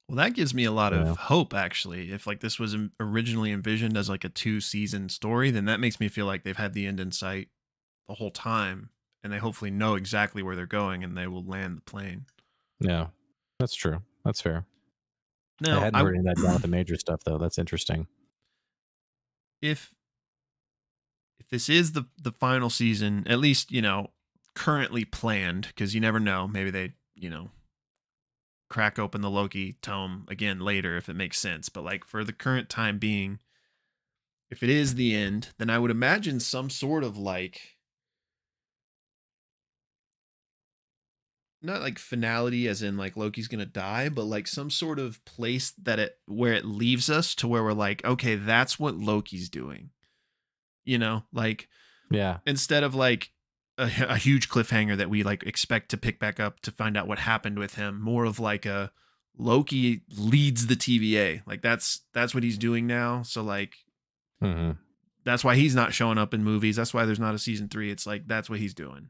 [0.09, 1.15] Well, that gives me a lot of Yeah.
[1.15, 2.11] hope actually.
[2.11, 5.99] If like this was originally envisioned as like a two season story, then that makes
[5.99, 7.49] me feel like they've had the end in sight
[8.07, 8.89] the whole time
[9.23, 12.25] and they hopefully know exactly where they're going and they will land the plane.
[12.79, 13.07] yeah,
[13.59, 14.01] that's true.
[14.25, 14.65] That's fair.
[15.61, 17.37] Now, I hadn't I- heard any of that down with the major stuff though.
[17.37, 18.07] That's interesting.
[19.61, 19.93] if
[21.39, 24.07] if this is the the final season, at least, you know,
[24.55, 27.49] currently planned because you never know, maybe they, you know,
[28.69, 32.33] crack open the Loki tome again later if it makes sense, but like for the
[32.33, 33.39] current time being
[34.49, 37.77] if it is the end, then I would imagine some sort of like
[41.61, 45.71] not like finality as in like Loki's gonna die, but like some sort of place
[45.83, 49.89] that it where it leaves us to where we're like, okay, that's what Loki's doing.
[50.85, 51.67] You know, like
[52.09, 52.37] Yeah.
[52.45, 53.31] instead of like
[53.79, 57.07] a, a huge cliffhanger that we like expect to pick back up to find out
[57.07, 58.91] what happened with him, more of like a
[59.37, 61.41] Loki leads the TVA.
[61.47, 63.21] Like that's that's what he's doing now.
[63.23, 63.73] So like
[64.41, 64.71] hmm
[65.25, 66.75] that's why he's not showing up in movies.
[66.77, 67.91] That's why there's not a season three.
[67.91, 69.09] It's like that's what he's doing.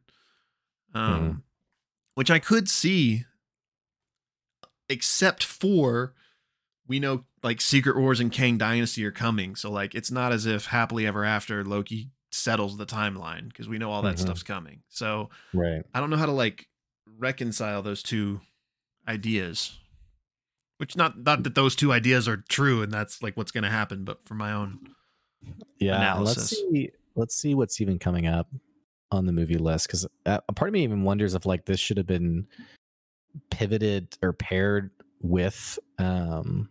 [0.93, 1.41] Um, Mhm.
[2.15, 3.25] which I could see,
[4.89, 6.13] except for
[6.87, 9.55] we know like Secret Wars and Kang Dynasty are coming.
[9.55, 13.77] So like it's not as if happily ever after Loki settles the timeline because we
[13.77, 14.19] know all that Mhm.
[14.21, 14.81] stuff's coming.
[14.89, 15.83] So Right.
[15.93, 16.67] I don't know how to like
[17.17, 18.41] reconcile those two
[19.07, 19.77] ideas.
[20.77, 23.69] Which not not that those two ideas are true and that's like what's going to
[23.69, 24.95] happen, but for my own
[25.79, 26.15] Yeah.
[26.15, 26.91] and Let's see.
[27.15, 28.47] Let's see what's even coming up
[29.11, 31.79] on the movie list because uh, a part of me even wonders if like this
[31.79, 32.47] should have been
[33.49, 36.69] pivoted or paired with um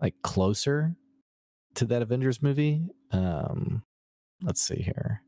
[0.00, 0.96] like closer
[1.74, 2.88] to that Avengers movie.
[3.12, 3.82] Um
[4.42, 5.22] let's see here.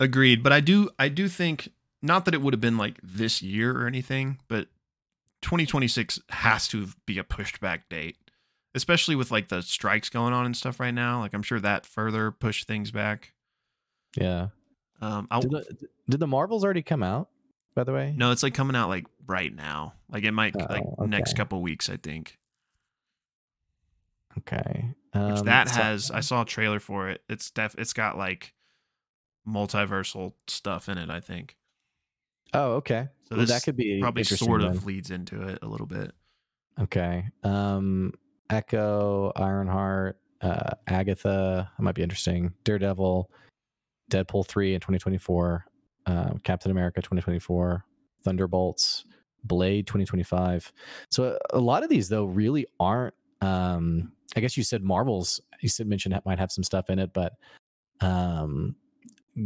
[0.00, 1.70] Agreed, but I do I do think
[2.02, 4.68] not that it would have been like this year or anything, but
[5.42, 8.16] 2026 has to be a pushed back date.
[8.76, 11.20] Especially with like the strikes going on and stuff right now.
[11.20, 13.32] Like I'm sure that further pushed things back.
[14.16, 14.48] Yeah.
[15.00, 17.28] Um Did the, did the Marvels already come out?
[17.76, 19.94] By the way, no, it's like coming out like right now.
[20.10, 22.38] Like it might like Oh, next couple weeks, I think.
[24.38, 24.88] Okay.
[25.12, 27.22] Which Um, that so- has I saw a trailer for it.
[27.28, 28.53] It's def it's got like
[29.46, 31.56] multiversal stuff in it, I think.
[32.52, 33.08] Oh, okay.
[33.28, 34.70] So Well, this that could be Probably sort then.
[34.70, 36.12] of leads into it a little bit.
[36.80, 37.24] Okay.
[37.42, 38.12] Um,
[38.50, 41.70] Echo, Ironheart, uh, Agatha.
[41.76, 42.52] That might be interesting.
[42.64, 43.30] Daredevil,
[44.10, 45.64] Deadpool three in 2024,
[46.06, 47.84] um, Captain America 2024,
[48.22, 49.04] Thunderbolts,
[49.44, 50.72] Blade 2025.
[51.10, 53.14] So a, a lot of these though really aren't.
[53.40, 55.40] Um, I guess you said Marvels.
[55.60, 57.32] You said mentioned that might have some stuff in it, but
[58.00, 58.76] um,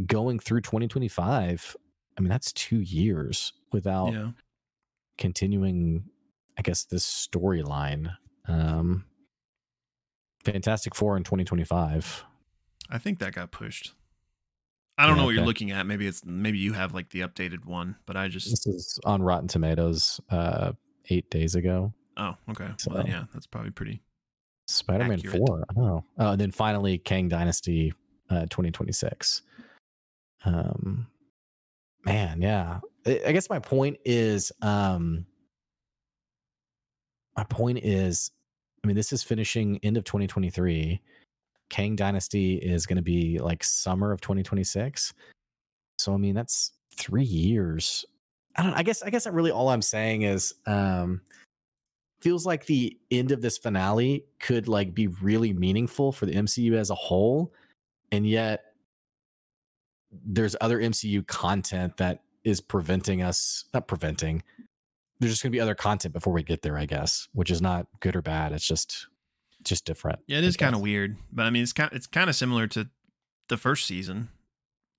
[0.06, 1.76] going through 2025.
[2.16, 4.30] I mean, that's two years without Yeah.
[5.18, 6.04] continuing
[6.56, 9.04] i guess this storyline um
[10.44, 12.24] fantastic four in 2025
[12.90, 13.92] I think that got pushed.
[14.96, 15.84] I don't Yeah, know what you're looking at.
[15.86, 19.20] Maybe it's maybe you have like the updated one, but I just this is on
[19.22, 20.72] rotten tomatoes uh
[21.10, 22.68] eight days ago oh okay.
[22.86, 24.00] Well, yeah, that's probably pretty.
[24.66, 25.36] spider-man Accurate.
[25.46, 27.92] 4 oh oh and then finally kang dynasty
[28.30, 29.42] uh 2026
[30.44, 31.06] um
[32.04, 32.80] man yeah.
[33.06, 35.24] I, guess my point is um
[37.36, 38.30] my point is
[38.82, 41.00] i mean this is finishing end of 2023
[41.70, 45.14] kang dynasty is going to be like summer of 2026
[45.98, 48.04] so i mean that's three years.
[48.56, 51.20] I don't i guess i guess that really all i'm saying is um
[52.20, 56.74] feels like the end of this finale could like be really meaningful for the mcu
[56.74, 57.52] as a whole
[58.10, 58.67] and yet
[60.10, 64.42] there's other mcu content that is preventing us not preventing
[65.20, 67.60] there's just going to be other content before we get there i guess which is
[67.60, 69.06] not good or bad it's just
[69.62, 72.30] just different Yeah, it is kind of weird, but I mean it's kind it's kind
[72.30, 72.88] of similar to
[73.48, 74.28] the first season.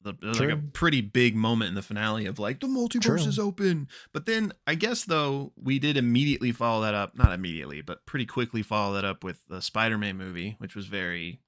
[0.01, 3.01] The, it was like a pretty big moment in the finale of like the multiverse
[3.01, 3.15] True.
[3.17, 3.89] is open.
[4.13, 8.25] But then I guess though we did immediately follow that up, not immediately, but pretty
[8.25, 11.41] quickly follow that up with the Spider-Man movie, which was very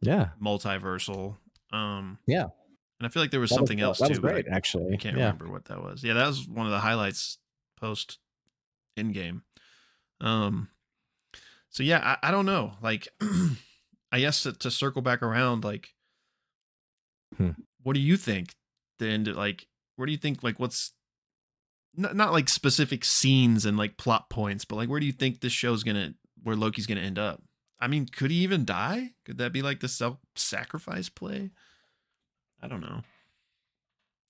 [0.00, 1.36] yeah multiversal.
[1.72, 2.46] Um Yeah.
[3.00, 4.12] And I feel like there was That was- something else that too.
[4.12, 6.02] was but I- great actually I can't yeah remember what that was.
[6.02, 7.38] Yeah, that was one of the highlights
[7.76, 8.18] post
[8.98, 9.42] Endgame.
[10.20, 10.68] Um
[11.70, 12.72] so yeah, I, I don't know.
[12.82, 13.08] Like
[14.10, 15.90] I guess to, to circle back around, like,
[17.36, 17.50] Hmm.
[17.82, 18.54] what do you think?
[18.98, 20.92] The end, like, where do you think, like, what's
[21.94, 25.40] not, not like specific scenes and like plot points, but like, where do you think
[25.40, 27.42] this show's gonna, where Loki's gonna end up?
[27.78, 29.10] I mean, could he even die?
[29.26, 31.50] Could that be like the self sacrifice play?
[32.62, 33.02] I don't know.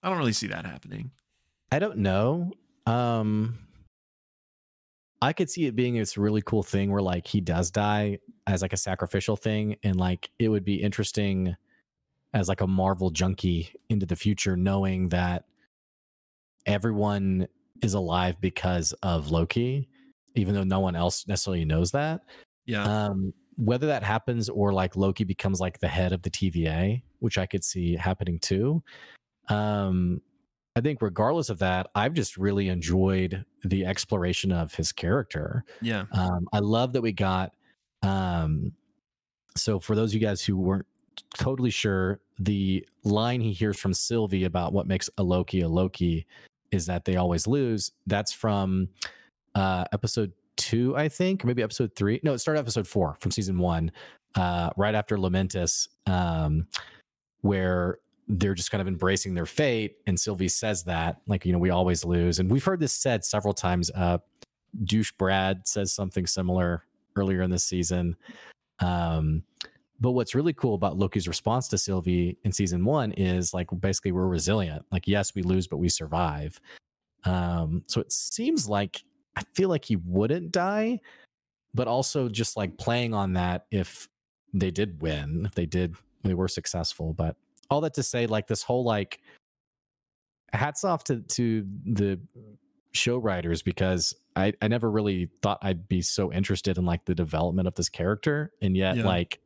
[0.03, 1.11] I don't really see that happening.
[1.73, 2.53] I don't know.
[2.87, 3.59] Um
[5.21, 8.63] I could see it being this really cool thing where like he does die as
[8.63, 11.57] like a sacrificial thing and like it would be interesting
[12.33, 15.45] as like a Marvel junkie into the future knowing that
[16.67, 17.49] everyone
[17.83, 19.89] is alive because of Loki
[20.35, 22.21] even though no one else necessarily knows that.
[22.65, 22.85] Yeah.
[22.85, 27.37] Um whether that happens or like Loki becomes like the head of the TVA, which
[27.37, 28.83] I could see happening too.
[29.49, 30.23] Um
[30.77, 35.65] I think regardless of that, I've just really enjoyed the exploration of his character.
[35.83, 36.05] yeah.
[36.13, 37.53] Um, I love that we got.
[38.03, 38.71] Um,
[39.57, 40.87] so for those of you guys who weren't
[41.37, 46.27] totally sure, the line he hears from Sylvie about what makes a Loki a Loki
[46.71, 47.91] is that they always lose.
[48.07, 48.89] That's from
[49.57, 52.21] uh, episode two, I think, or maybe episode three.
[52.23, 53.91] No, it started episode four from season one,
[54.35, 56.67] uh, right after Lamentis, um,
[57.41, 59.97] where they're just kind of embracing their fate.
[60.07, 62.39] And Sylvie says that, like, you know, we always lose.
[62.39, 63.91] And we've heard this said several times.
[63.95, 64.19] Uh,
[64.85, 66.85] douche Brad says something similar
[67.17, 68.17] earlier in this season.
[68.81, 69.45] Um,
[70.01, 74.13] but what's really cool about Loki's response to Sylvie in season one is like basically
[74.13, 74.85] we're resilient.
[74.93, 76.61] Like, yes, we lose, but we survive.
[77.25, 79.03] Um, so it seems like
[79.39, 81.01] I feel like he wouldn't die,
[81.73, 84.09] but also just like playing on that if
[84.53, 87.13] they did win, if they did, they were successful.
[87.13, 87.37] But
[87.71, 89.21] all that to say, like this whole like
[90.53, 92.19] hats off to to the
[92.93, 97.15] show writers because I I never really thought I'd be so interested in like the
[97.15, 99.07] development of this character, and yet Yeah.
[99.07, 99.41] like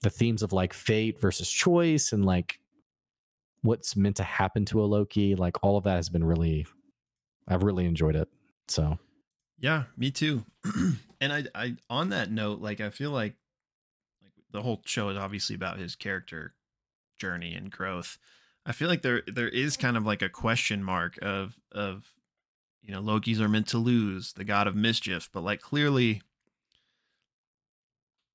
[0.00, 2.58] the themes of like fate versus choice and like
[3.60, 6.66] what's meant to happen to a Loki, like all of that has been really,
[7.52, 8.28] I've really enjoyed it.
[8.68, 8.98] So
[9.58, 10.44] Yeah, me too.
[11.20, 13.34] and I, I, on that note, like I feel like,
[14.22, 16.54] like the whole show is obviously about his character
[17.18, 18.18] journey and growth.
[18.64, 22.12] I feel like there, there is kind of like a question mark of, of,
[22.82, 26.22] you know, Loki's are meant to lose, the god of mischief, but like clearly,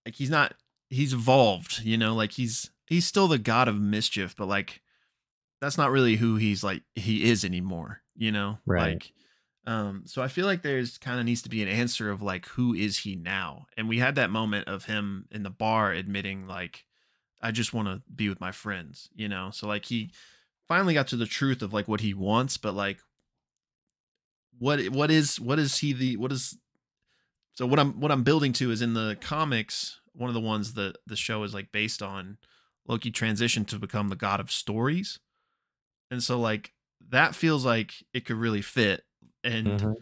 [0.06, 0.54] like he's not,
[0.90, 1.82] he's evolved.
[1.84, 4.82] You know, like he's, he's still the god of mischief, but like
[5.62, 8.02] that's not really who he's like he is anymore.
[8.16, 8.94] You know, Right.
[8.94, 9.14] like
[9.66, 12.46] um, so I feel like there's kind of needs to be an answer of like
[12.48, 13.68] who is he now?
[13.76, 16.86] And we had that moment of him in the bar admitting like
[17.42, 19.52] I just want to be with my friends, you know.
[19.52, 20.12] So like he
[20.68, 23.00] finally got to the truth of like what he wants, but like
[24.58, 26.58] what what is what is he the what is
[27.54, 30.74] so what I'm what I'm building to is in the comics, one of the ones
[30.74, 32.38] that the show is like based on,
[32.88, 35.20] Loki transitioned to become the god of stories.
[36.12, 36.74] And so like
[37.10, 39.04] that feels like it could really fit
[39.44, 39.96] and Mhm.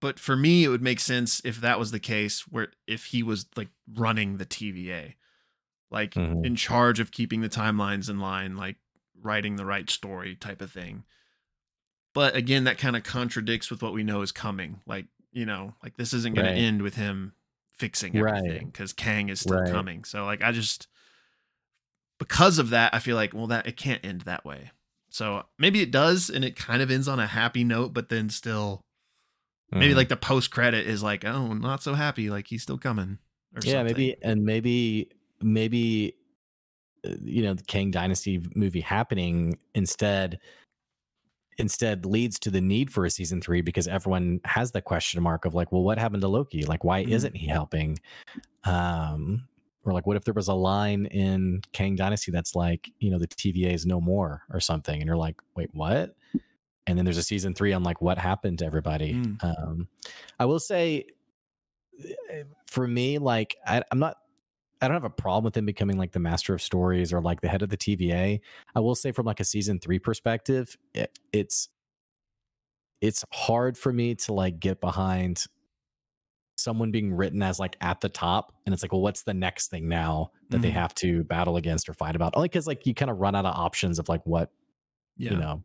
[0.00, 3.22] but for me it would make sense if that was the case where if he
[3.22, 5.14] was like running the TVA
[5.90, 6.44] like Mhm.
[6.44, 8.76] in charge of keeping the timelines in line like
[9.20, 11.04] writing the right story type of thing
[12.12, 15.74] but again that kind of contradicts with what we know is coming like you know
[15.82, 16.54] like this isn't going Right.
[16.54, 17.32] to end with him
[17.72, 18.36] fixing Right.
[18.38, 19.70] everything cuz Kang is still Right.
[19.72, 20.88] coming so like I just
[22.18, 24.70] because of that I feel like well that it can't end that way
[25.16, 28.28] so maybe it does and it kind of ends on a happy note but then
[28.28, 28.82] still
[29.72, 29.96] maybe Mhm.
[29.96, 33.18] like the post credit is like oh not so happy like he's still coming
[33.54, 33.96] or yeah, something.
[33.96, 35.08] maybe, and maybe,
[35.40, 36.14] maybe,
[37.06, 40.38] uh, you know, the Kang Dynasty movie happening instead,
[41.56, 45.46] instead leads to the need for a season three because everyone has the question mark
[45.46, 46.66] of like, well, what happened to Loki?
[46.66, 47.12] Like, why Mhm.
[47.12, 47.98] isn't he helping?
[48.64, 49.48] Um,
[49.86, 53.18] or like, what if there was a line in Kang Dynasty that's like, you know,
[53.18, 56.16] the TVA is no more or something, and you're like, wait, what?
[56.88, 59.14] And then there's a season three on like what happened to everybody.
[59.14, 59.44] Mm.
[59.44, 59.88] Um,
[60.38, 61.06] I will say,
[62.30, 64.16] eh, for me, like I, I'm not,
[64.80, 67.40] I don't have a problem with him becoming like the master of stories or like
[67.40, 68.40] the head of the TVA.
[68.74, 71.68] I will say, from like a season three perspective, it, it's
[73.00, 75.44] it's hard for me to like get behind
[76.56, 79.68] someone being written as like at the top and it's like well what's the next
[79.68, 80.74] thing now that they Mhm.
[80.74, 82.34] have to battle against or fight about?
[82.36, 84.50] Only because like you kind of run out of options of like what
[85.18, 85.32] yeah.
[85.32, 85.62] you know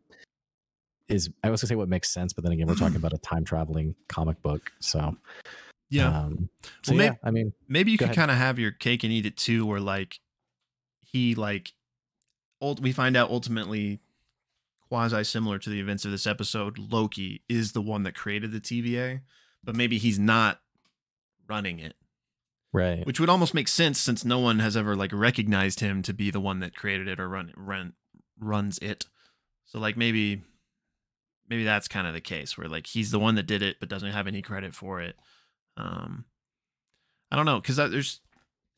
[1.08, 3.18] is i was gonna say what makes sense but then again we're talking about a
[3.18, 5.16] time traveling comic book so
[5.90, 6.08] yeah.
[6.08, 6.50] um
[6.84, 9.12] so Well, yeah maybe- i mean maybe you could kind of have your cake and
[9.12, 10.20] eat it too where like
[11.02, 11.74] he like
[12.62, 14.00] ult- we find out ultimately
[14.90, 18.60] quasi similar to the events of this episode loki is the one that created the
[18.62, 19.20] tva
[19.64, 20.60] but maybe he's not
[21.52, 21.96] running it
[22.74, 23.06] Right.
[23.06, 26.32] which would almost make sense since no one has ever like recognized him to be
[26.32, 27.94] the one that created it or run run
[28.40, 29.08] runs it.
[29.66, 30.42] So like maybe
[31.50, 33.90] maybe that's kind of the case where like he's the one that did it but
[33.90, 35.18] doesn't have any credit for it.
[35.76, 36.24] Um
[37.30, 38.22] I don't know cuz there's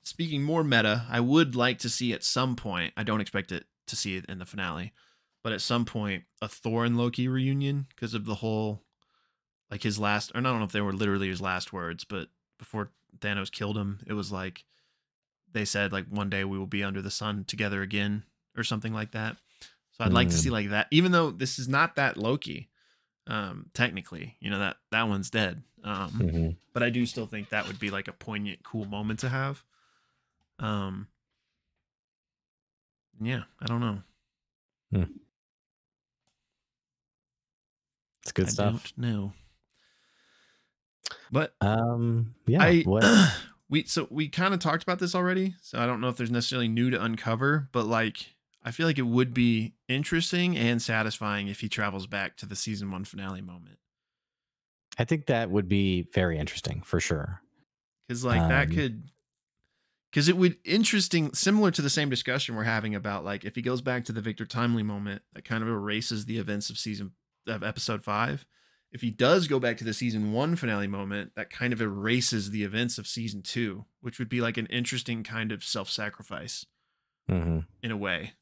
[0.02, 3.66] speaking more meta, I would like to see at some point, I don't expect it
[3.86, 4.92] to see it in the finale,
[5.44, 8.84] but at some point a Thor and Loki reunion because of the whole
[9.70, 12.30] like his last or I don't know if they were literally his last words, but
[12.64, 14.64] before Thanos killed him, it was like
[15.52, 18.24] they said like one day we will be under the sun together again
[18.58, 19.36] or something like that.
[19.92, 20.40] So I'd like to Mm.
[20.40, 22.70] see like that, even though this is not that Loki,
[23.28, 25.62] um, technically, you know that that one's dead.
[25.84, 26.56] Um, Mhm.
[26.74, 29.64] but I do still think that would be like a poignant, cool moment to have.
[30.60, 31.08] Um,
[33.22, 34.02] yeah, I don't know.
[38.22, 38.74] It's good I stuff.
[38.74, 39.34] don't know.
[41.32, 42.36] But Um.
[42.48, 42.62] Yeah.
[42.62, 43.04] I what?
[43.70, 46.32] we so we kind of talked about this already, so I don't know if there's
[46.32, 51.48] necessarily new to uncover, but like I feel like it would be interesting and satisfying
[51.48, 53.80] if he travels back to the season one finale moment.
[54.98, 57.42] I think that would be very interesting for sure.
[58.08, 59.04] Because like that Um, could
[60.12, 63.62] because it would interesting similar to the same discussion we're having about like if he
[63.62, 67.14] goes back to the Victor Timely moment, that kind of erases the events of season
[67.48, 68.46] of episode five.
[68.94, 72.52] If he does go back to the season one finale moment, that kind of erases
[72.52, 76.66] the events of season two, which would be like an interesting kind of self-sacrifice
[77.28, 78.34] hmm in a way.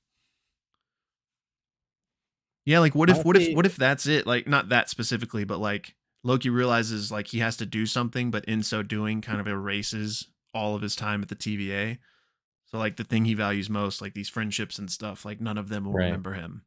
[2.65, 4.27] Yeah, like what if what if what if that's it?
[4.27, 8.45] Like not that specifically, but like Loki realizes like he has to do something, but
[8.45, 11.97] in so doing kind of erases all of his time at the TVA.
[12.65, 15.69] So like the thing he values most, like these friendships and stuff, like none of
[15.69, 16.05] them will Right.
[16.05, 16.63] remember him.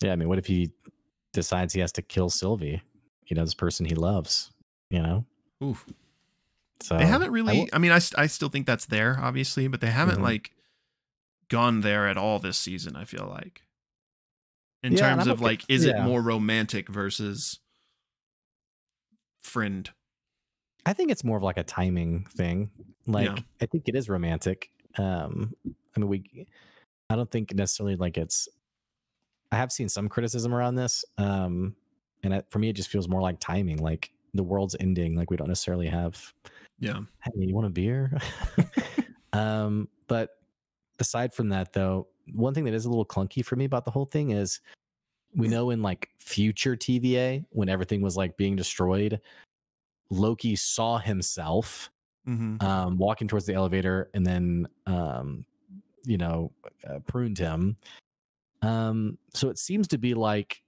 [0.00, 0.12] Yeah.
[0.12, 0.70] I mean, what if he
[1.34, 2.82] decides he has to kill Sylvie?
[3.26, 4.50] You know, this person he loves.
[4.90, 5.24] You know.
[5.62, 5.84] Oof.
[6.82, 9.68] So they haven't I really will- I, mean, I, I still think that's there, obviously,
[9.68, 10.22] but they haven't Mhm.
[10.24, 10.50] like
[11.48, 13.62] gone there at all this season, I feel like.
[14.82, 17.60] In Yeah, terms of okay- like, is it more romantic versus
[19.42, 19.90] friend?
[20.86, 22.70] I think it's more of like a timing thing.
[23.06, 23.36] Like Yeah.
[23.62, 24.70] I think it is romantic.
[24.98, 25.54] Um
[25.96, 26.46] I mean we
[27.10, 28.48] I don't think necessarily like it's
[29.54, 31.04] I have seen some criticism around this.
[31.16, 31.76] Um
[32.24, 35.36] and for me it just feels more like timing like the world's ending like we
[35.36, 36.32] don't necessarily have
[36.80, 37.00] Yeah.
[37.22, 38.18] hey, you want a beer?
[39.32, 40.30] um but
[40.98, 43.90] aside from that though, one thing that is a little clunky for me about the
[43.90, 44.60] whole thing is
[45.36, 49.20] we know in like future TVA when everything was like being destroyed
[50.10, 51.90] Loki saw himself
[52.26, 52.64] Mm-hmm.
[52.66, 55.44] um, walking towards the elevator and then um,
[56.04, 56.50] you know
[56.88, 57.76] uh, pruned him
[58.64, 60.62] um, so it seems to be like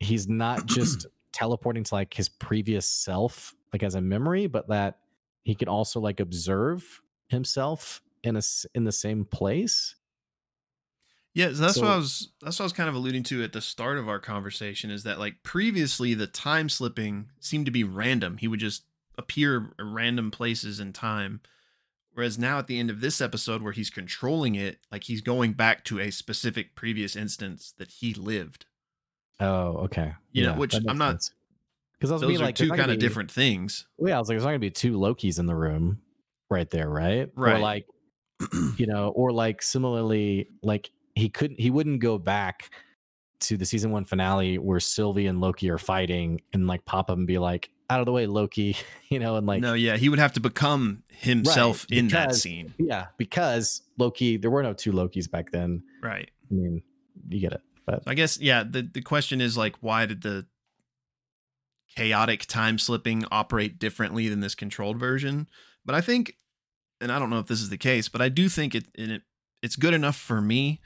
[0.00, 4.98] he's not just teleporting to like his previous self like as a memory but that
[5.44, 8.42] he can also like observe himself in a
[8.74, 9.96] in the same place
[11.34, 13.52] Yeah, so that's what I was that's what I was kind of alluding to at
[13.52, 17.84] the start of our conversation is that like previously the time slipping seemed to be
[17.84, 18.36] random.
[18.36, 18.84] He would just
[19.16, 21.40] appear at random places in time.
[22.14, 25.52] Whereas now at the end of this episode where he's controlling it, like he's going
[25.54, 28.66] back to a specific previous instance that he lived.
[29.40, 31.28] oh okay You know, which I'm not-
[31.98, 33.86] because I was Those being are like two kind of be- different things.
[33.98, 36.00] Yeah, I was like, there's not gonna be two Lokis in the room
[36.50, 37.30] right there, right?
[37.36, 37.60] Or Right.
[37.60, 37.86] like,
[38.76, 42.70] you know, or like similarly, like he couldn't, he wouldn't go back
[43.40, 47.16] to the season one finale where Sylvie and Loki are fighting and like pop up
[47.18, 48.76] and be like, out of the way, Loki,
[49.10, 52.74] you know, and like, no, yeah, he would have to become himself in that scene.
[52.78, 55.82] yeah, because Loki, there were no two Lokis back then.
[56.02, 56.30] Right.
[56.50, 56.82] I mean,
[57.28, 60.46] you get it, but I guess yeah, the the question is like why did the
[61.94, 65.48] chaotic time slipping operate differently than this controlled version?
[65.84, 66.36] But I think
[67.00, 69.22] and I don't know if this is the case, but I do think it, it
[69.62, 70.80] it's good enough for me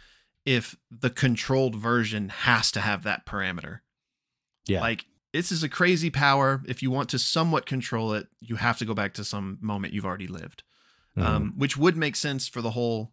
[0.44, 3.80] if the controlled version has to have that parameter.
[4.66, 6.62] yeah, Like this is a crazy power.
[6.66, 9.92] If you want to somewhat control it, you have to go back to some moment
[9.92, 10.62] you've already lived
[11.16, 11.22] Mhm.
[11.22, 13.12] um, which would make sense for the whole.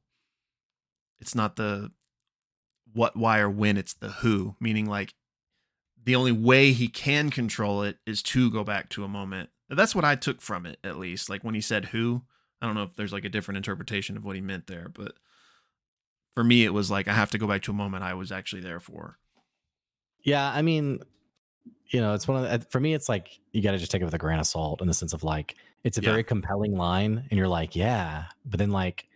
[1.19, 1.91] It's not the
[2.91, 3.78] what, why, or when.
[3.78, 5.13] It's the who, meaning like
[6.01, 9.49] the only way he can control it is to go back to a moment.
[9.69, 11.30] That's what I took from it, at least.
[11.30, 12.24] Like when he said who,
[12.61, 15.13] I don't know if there's like a different interpretation of what he meant there, but
[16.36, 18.32] for me, it was like I have to go back to a moment I was
[18.32, 19.17] actually there for.
[20.24, 20.99] Yeah, I mean,
[21.94, 22.94] you know, it's one of the, for me.
[22.94, 24.94] It's like you got to just take it with a grain of salt in the
[24.94, 26.10] sense of like it's a Yeah.
[26.10, 29.08] very compelling line, and you're like, yeah, but then like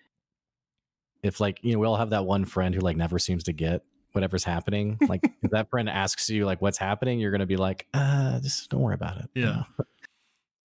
[1.23, 3.53] if like you know we all have that one friend who like never seems to
[3.53, 4.97] get whatever's happening.
[5.07, 8.69] Like if that friend asks you like what's happening, you're gonna be like, uh, just
[8.69, 9.29] don't worry about it.
[9.33, 9.63] Yeah.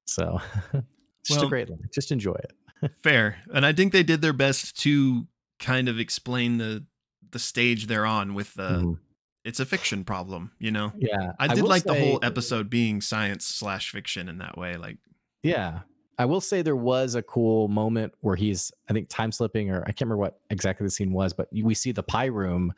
[0.04, 0.40] So
[1.24, 1.88] Just Well- a great line.
[1.94, 2.90] Just enjoy it.
[3.04, 3.38] Fair.
[3.54, 5.26] And I think they did their best to
[5.60, 6.84] kind of explain the
[7.30, 8.98] the stage they're on with the Mhm.
[9.44, 10.92] It's a fiction problem, you know.
[10.96, 14.76] Yeah, I did will like the whole episode being science slash fiction in that way.
[14.76, 14.98] Like
[15.42, 15.80] Yeah.
[16.18, 19.80] I will say there was a cool moment where he's, I think, time slipping, or
[19.82, 22.74] I can't remember what exactly the scene was, but we see the pie room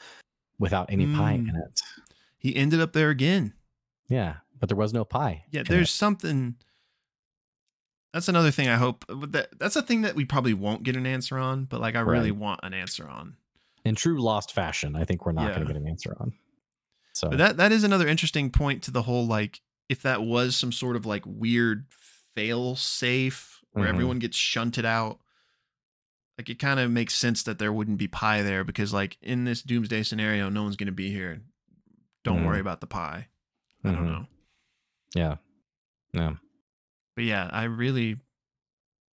[0.58, 1.48] without any pie Mm.
[1.50, 1.80] in it.
[2.38, 3.52] he ended up there again.
[4.08, 5.44] Yeah, but there was no pie.
[5.50, 5.92] Yeah, there's it.
[5.92, 6.54] something.
[8.12, 9.04] That's another thing I hope.
[9.08, 12.00] That that's a thing that we probably won't get an answer on, but like I
[12.00, 13.36] really want an answer on.
[13.84, 14.94] in true lost fashion.
[14.96, 16.32] I think we're not going to get an answer on.
[17.14, 20.56] So But that that is another interesting point to the whole like if that was
[20.56, 21.86] some sort of like weird
[22.34, 23.90] fail safe where Mhm.
[23.90, 25.20] everyone gets shunted out.
[26.38, 29.44] Like it kind of makes sense that there wouldn't be pie there because like in
[29.44, 31.42] this doomsday scenario, no one's going to be here.
[32.24, 32.46] Don't Mhm.
[32.46, 33.28] worry about the pie.
[33.84, 34.06] I don't Mhm.
[34.06, 34.26] know.
[35.14, 35.36] yeah,
[36.12, 36.34] yeah,
[37.14, 38.18] But yeah, I really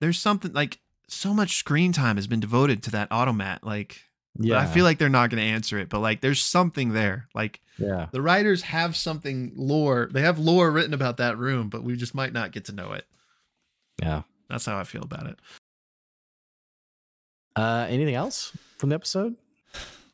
[0.01, 3.63] there's something like so much screen time has been devoted to that automat.
[3.65, 4.05] Like
[4.41, 4.59] but yeah.
[4.59, 7.29] I feel like they're not going to answer it, but like there's something there.
[7.35, 10.09] Like yeah, the writers have something lore.
[10.11, 12.93] They have lore written about that room, but we just might not get to know
[12.93, 13.05] it.
[14.03, 14.23] yeah.
[14.49, 15.39] That's how I feel about it.
[17.55, 19.37] Uh, anything else from the episode?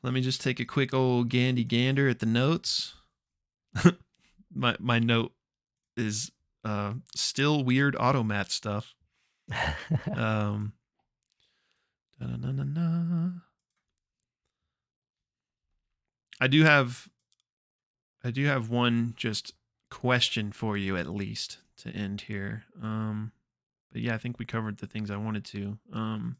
[0.03, 2.95] Let me just take a quick old gandy gander at the notes.
[4.55, 5.33] my my note
[5.97, 6.33] is
[6.65, 8.95] uh still weird automat stuff.
[10.13, 10.73] Um
[12.19, 13.46] da-na-na-na-na.
[16.41, 17.09] I do have
[18.23, 19.55] I do have one just
[19.91, 22.65] question for you at least to end here.
[22.83, 23.33] Um
[23.93, 25.79] but yeah, I think we covered the things I wanted to.
[25.93, 26.37] Um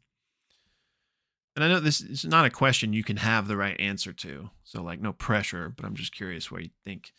[1.55, 4.51] and I know this is not a question you can have the right answer to.
[4.63, 7.13] So like no pressure, but I'm just curious what you think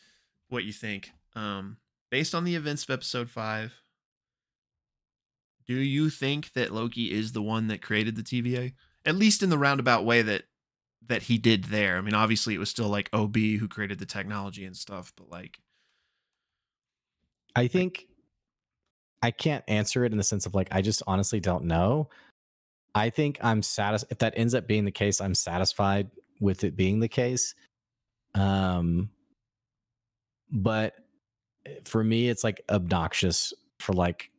[0.49, 1.11] what you think.
[1.35, 1.79] Um
[2.11, 3.73] based on the events of episode 5,
[5.67, 8.73] do you think that Loki is the one that created the TVA?
[9.05, 10.45] At least in the roundabout way that
[11.09, 11.97] that he did there.
[11.97, 15.31] I mean, obviously it was still like OB who created the technology and stuff, but
[15.31, 15.59] like
[17.57, 18.07] I think
[19.23, 22.09] I can't answer it in the sense of like I just honestly don't know.
[22.95, 25.21] I think I'm satisfied if that ends up being the case.
[25.21, 27.55] I'm satisfied with it being the case.
[28.35, 29.11] Um,
[30.51, 30.95] but
[31.85, 34.31] for me, it's like obnoxious for like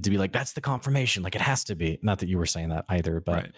[0.00, 1.22] to be like that's the confirmation.
[1.22, 1.98] Like it has to be.
[2.02, 3.52] Not that you were saying that either, but right.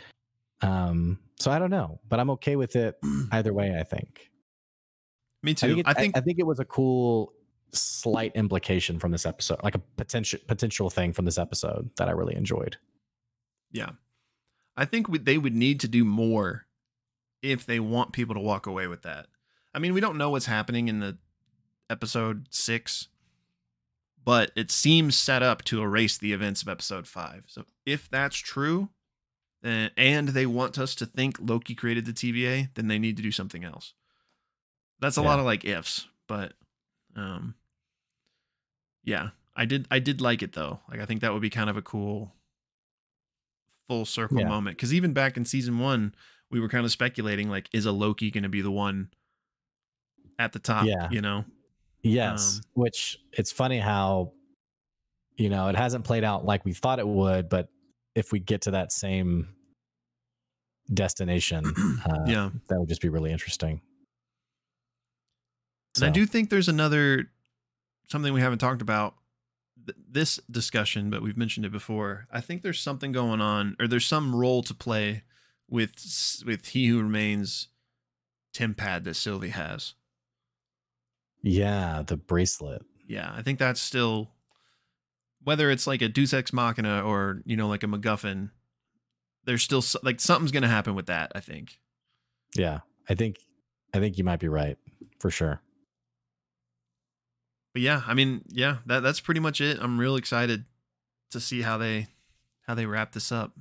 [0.64, 1.18] Um.
[1.40, 2.96] So I don't know, but I'm okay with it
[3.32, 3.76] either way.
[3.78, 4.30] I think.
[5.42, 5.66] Me I too.
[5.66, 7.34] think, it, I think I, think it was a cool
[7.72, 12.12] slight implication from this episode, like a potential potential thing from this episode that I
[12.12, 12.76] really enjoyed.
[13.72, 13.90] Yeah.
[14.76, 16.66] I think we, they would need to do more
[17.42, 19.26] if they want people to walk away with that.
[19.74, 21.18] I mean, we don't know what's happening in the
[21.90, 23.08] episode six,
[24.24, 27.44] but it seems set up to erase the events of episode five.
[27.48, 28.88] So if that's true, then,
[29.64, 33.32] and they want us to think Loki created the TVA, then they need to do
[33.32, 33.94] something else.
[35.00, 35.28] That's a Yeah.
[35.28, 36.52] lot of like ifs, but
[37.16, 37.54] um,
[39.02, 40.80] yeah, I did I did like it though.
[40.88, 42.34] Like I think that would be kind of a cool
[43.88, 44.48] full circle Yeah.
[44.48, 46.14] moment because even back in season one,
[46.50, 49.10] we were kind of speculating like, is a Loki going to be the one
[50.38, 50.86] at the top?
[50.86, 51.08] Yeah.
[51.10, 51.44] you know.
[52.02, 54.32] Yes, Um, which it's funny how
[55.36, 57.68] you know it hasn't played out like we thought it would, but
[58.14, 59.48] if we get to that same
[60.92, 61.64] destination,
[62.06, 63.80] uh, yeah, that would just be really interesting.
[65.96, 67.30] and I do think there's another
[68.08, 69.14] something we haven't talked about
[69.86, 72.26] th- this discussion, but we've mentioned it before.
[72.32, 75.22] I think there's something going on, or there's some role to play
[75.68, 75.94] with
[76.46, 77.68] with He Who Remains
[78.54, 79.94] TemPad that Sylvie has.
[81.42, 82.82] yeah, the bracelet.
[83.06, 84.30] Yeah, I think that's still
[85.45, 88.51] whether it's like a Deus Ex Machina or you know like a MacGuffin.
[89.45, 91.32] There's still like something's gonna happen with that.
[91.34, 91.78] I think.
[92.57, 93.38] Yeah, I think
[93.92, 94.78] I think you might be right
[95.18, 95.61] for sure.
[97.72, 99.78] But yeah, I mean, yeah, that that's pretty much it.
[99.80, 100.64] I'm real excited
[101.30, 102.09] to see how they
[102.66, 103.53] how they wrap this up.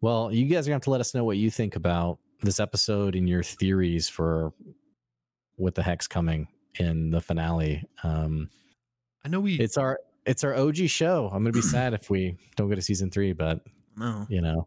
[0.00, 2.58] Well, you guys are gonna have to let us know what you think about this
[2.60, 4.52] episode and your theories for
[5.56, 6.48] what the heck's coming
[6.78, 7.84] in the finale.
[8.02, 8.50] Um,
[9.24, 11.26] I know we it's our it's our OG show.
[11.32, 13.60] I'm gonna be sad if we don't get a season three, but
[13.96, 14.26] no.
[14.28, 14.66] you know,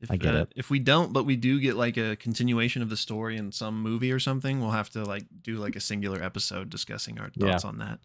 [0.00, 0.52] If, I get uh, it.
[0.56, 3.80] If we don't, but we do get like a continuation of the story in some
[3.82, 7.52] movie or something, we'll have to like do like a singular episode discussing our Yeah.
[7.52, 8.00] thoughts on that.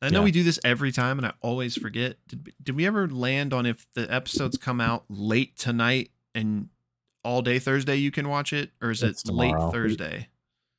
[0.00, 0.24] I know Yeah.
[0.26, 2.16] we do this every time, and I always forget.
[2.28, 6.68] Did we- did we ever land on if the episodes come out late tonight and
[7.24, 9.54] all day Thursday you can watch it, or is It's it late.
[9.72, 10.28] Thursday?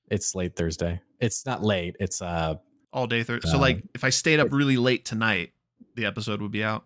[0.09, 1.01] it's late Thursday.
[1.19, 1.95] It's not late.
[1.99, 2.55] It's uh
[2.93, 3.49] all day Thursday.
[3.49, 5.51] So like if I stayed up really late tonight,
[5.95, 6.85] the episode would be out.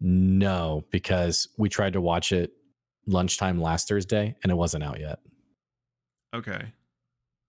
[0.00, 2.52] No, because we tried to watch it
[3.06, 5.20] lunchtime last Thursday and it wasn't out yet.
[6.34, 6.72] Okay.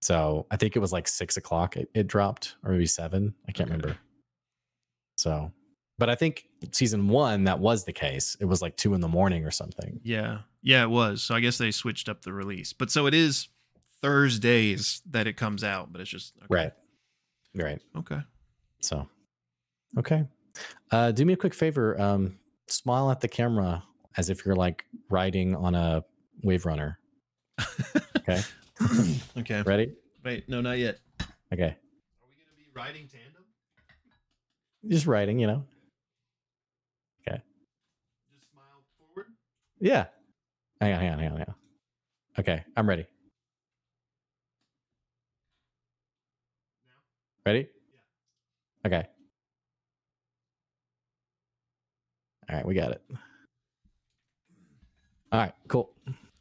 [0.01, 3.33] So I think it was like six o'clock it, it dropped, or maybe seven.
[3.47, 3.77] I can't Okay.
[3.77, 3.99] remember.
[5.17, 5.51] So,
[5.97, 8.37] but I think season one that was the case.
[8.39, 9.99] It was like two in the morning or something.
[10.03, 10.39] Yeah.
[10.61, 11.23] Yeah, it was.
[11.23, 12.71] So I guess they switched up the release.
[12.71, 13.47] But so it is
[14.01, 16.45] Thursdays that it comes out, but it's just okay.
[16.49, 16.71] Right.
[17.57, 17.81] Right.
[17.97, 18.19] Okay.
[18.81, 19.07] So,
[19.97, 20.25] okay.
[20.91, 21.99] Uh, do me a quick favor.
[21.99, 22.37] Um,
[22.67, 23.83] smile at the camera
[24.17, 26.03] as if you're like riding on a
[26.43, 26.99] wave runner.
[28.17, 28.41] Okay.
[29.37, 29.61] okay.
[29.61, 29.93] Ready?
[30.23, 30.99] Wait, no, not yet.
[31.53, 31.63] Okay.
[31.63, 33.43] Are we gonna be riding tandem?
[34.87, 35.63] Just riding, you know?
[37.21, 37.41] Okay.
[38.33, 39.27] Just smile forward.
[39.79, 40.05] Yeah.
[40.81, 41.55] Hang on, hang on, hang on, hang on.
[42.39, 42.63] Okay.
[42.75, 43.05] I'm ready.
[47.47, 47.69] Ready?
[48.83, 48.87] Yeah.
[48.87, 49.07] Okay.
[52.49, 53.01] All right, we got it.
[55.31, 55.89] All right, cool.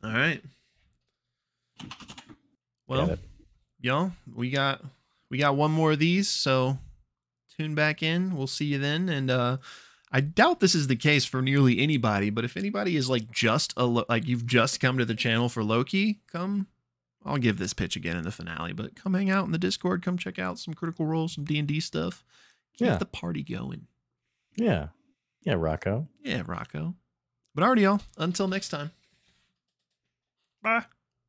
[0.03, 0.43] All right.
[2.89, 3.19] Well,
[3.81, 4.85] y'all, we got
[5.31, 6.77] we got one more of these, so
[7.57, 8.37] tune back in.
[8.37, 9.09] We'll see you then.
[9.09, 9.59] And uh
[10.11, 13.73] I doubt this is the case for nearly anybody, but if anybody is like just
[13.77, 16.67] a Lo- like you've just come to the channel for Loki, come.
[17.27, 20.03] I'll give this pitch again in the finale, but come hang out in the Discord.
[20.03, 22.25] Come check out some Critical Role, some D and D stuff.
[22.79, 22.97] Keep Yeah.
[22.99, 23.89] the party going.
[24.57, 24.89] Yeah.
[25.43, 26.09] Yeah, Rocco.
[26.23, 26.95] Yeah, Rocco.
[27.55, 28.01] But alrighty, y'all.
[28.17, 28.93] Until next time.
[30.63, 30.85] Bye.